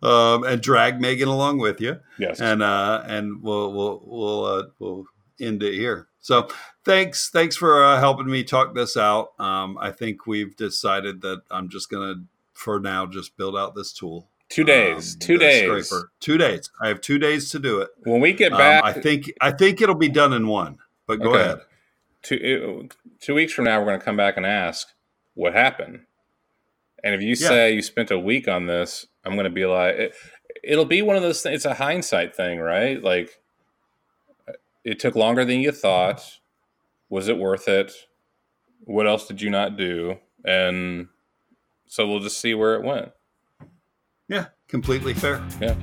[0.03, 2.41] um, and drag Megan along with you, yes.
[2.41, 5.05] and uh, and we'll we'll we'll uh, we'll
[5.39, 6.09] end it here.
[6.21, 6.49] So
[6.85, 9.33] thanks thanks for uh, helping me talk this out.
[9.39, 12.21] Um, I think we've decided that I'm just going to
[12.55, 14.29] for now just build out this tool.
[14.49, 15.15] two days.
[15.15, 15.87] um, two days.
[15.89, 16.11] scraper.
[16.21, 16.71] Two days.
[16.81, 17.91] I have two days to do it.
[18.05, 20.79] When we get Um, back, I think I think it'll be done in one.
[21.19, 21.41] But go Okay.
[21.43, 21.61] ahead.
[22.23, 22.89] two,
[23.21, 24.89] two weeks from now, we're going to come back and ask
[25.35, 26.01] what happened.
[27.03, 27.35] And if you Yeah.
[27.49, 30.15] say you spent a week on this, I'm going to be like, it,
[30.63, 31.57] it'll be one of those things.
[31.57, 33.03] It's a hindsight thing, right?
[33.03, 33.31] Like,
[34.85, 36.39] it took longer than you thought.
[37.09, 37.93] Was it worth it?
[38.85, 40.19] What else did you not do?
[40.45, 41.09] And
[41.87, 43.11] so we'll just see where it went.
[44.29, 45.43] Yeah, completely fair.
[45.61, 45.75] Yeah.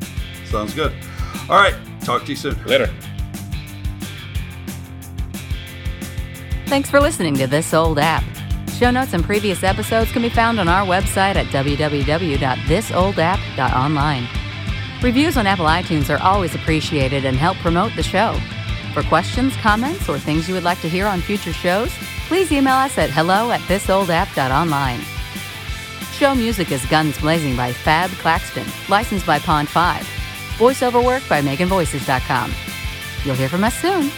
[0.46, 0.94] Sounds good.
[1.50, 1.76] All right.
[2.02, 2.64] Talk to you soon.
[2.66, 2.90] Later.
[6.68, 8.26] Thanks for listening to This Old App.
[8.72, 14.28] Show notes and previous episodes can be found on our website at www.thisoldapp.online.
[15.02, 18.38] Reviews on Apple iTunes are always appreciated and help promote the show.
[18.94, 21.90] For questions, comments, or things you would like to hear on future shows,
[22.28, 25.00] please email us at hello at thisoldapp.online.
[26.12, 30.04] Show music is Guns Blazing by Fab Claxton, licensed by Pond 5.
[30.58, 32.54] Voiceover work by MeganVoices.com.
[33.24, 34.12] You'll hear from us soon.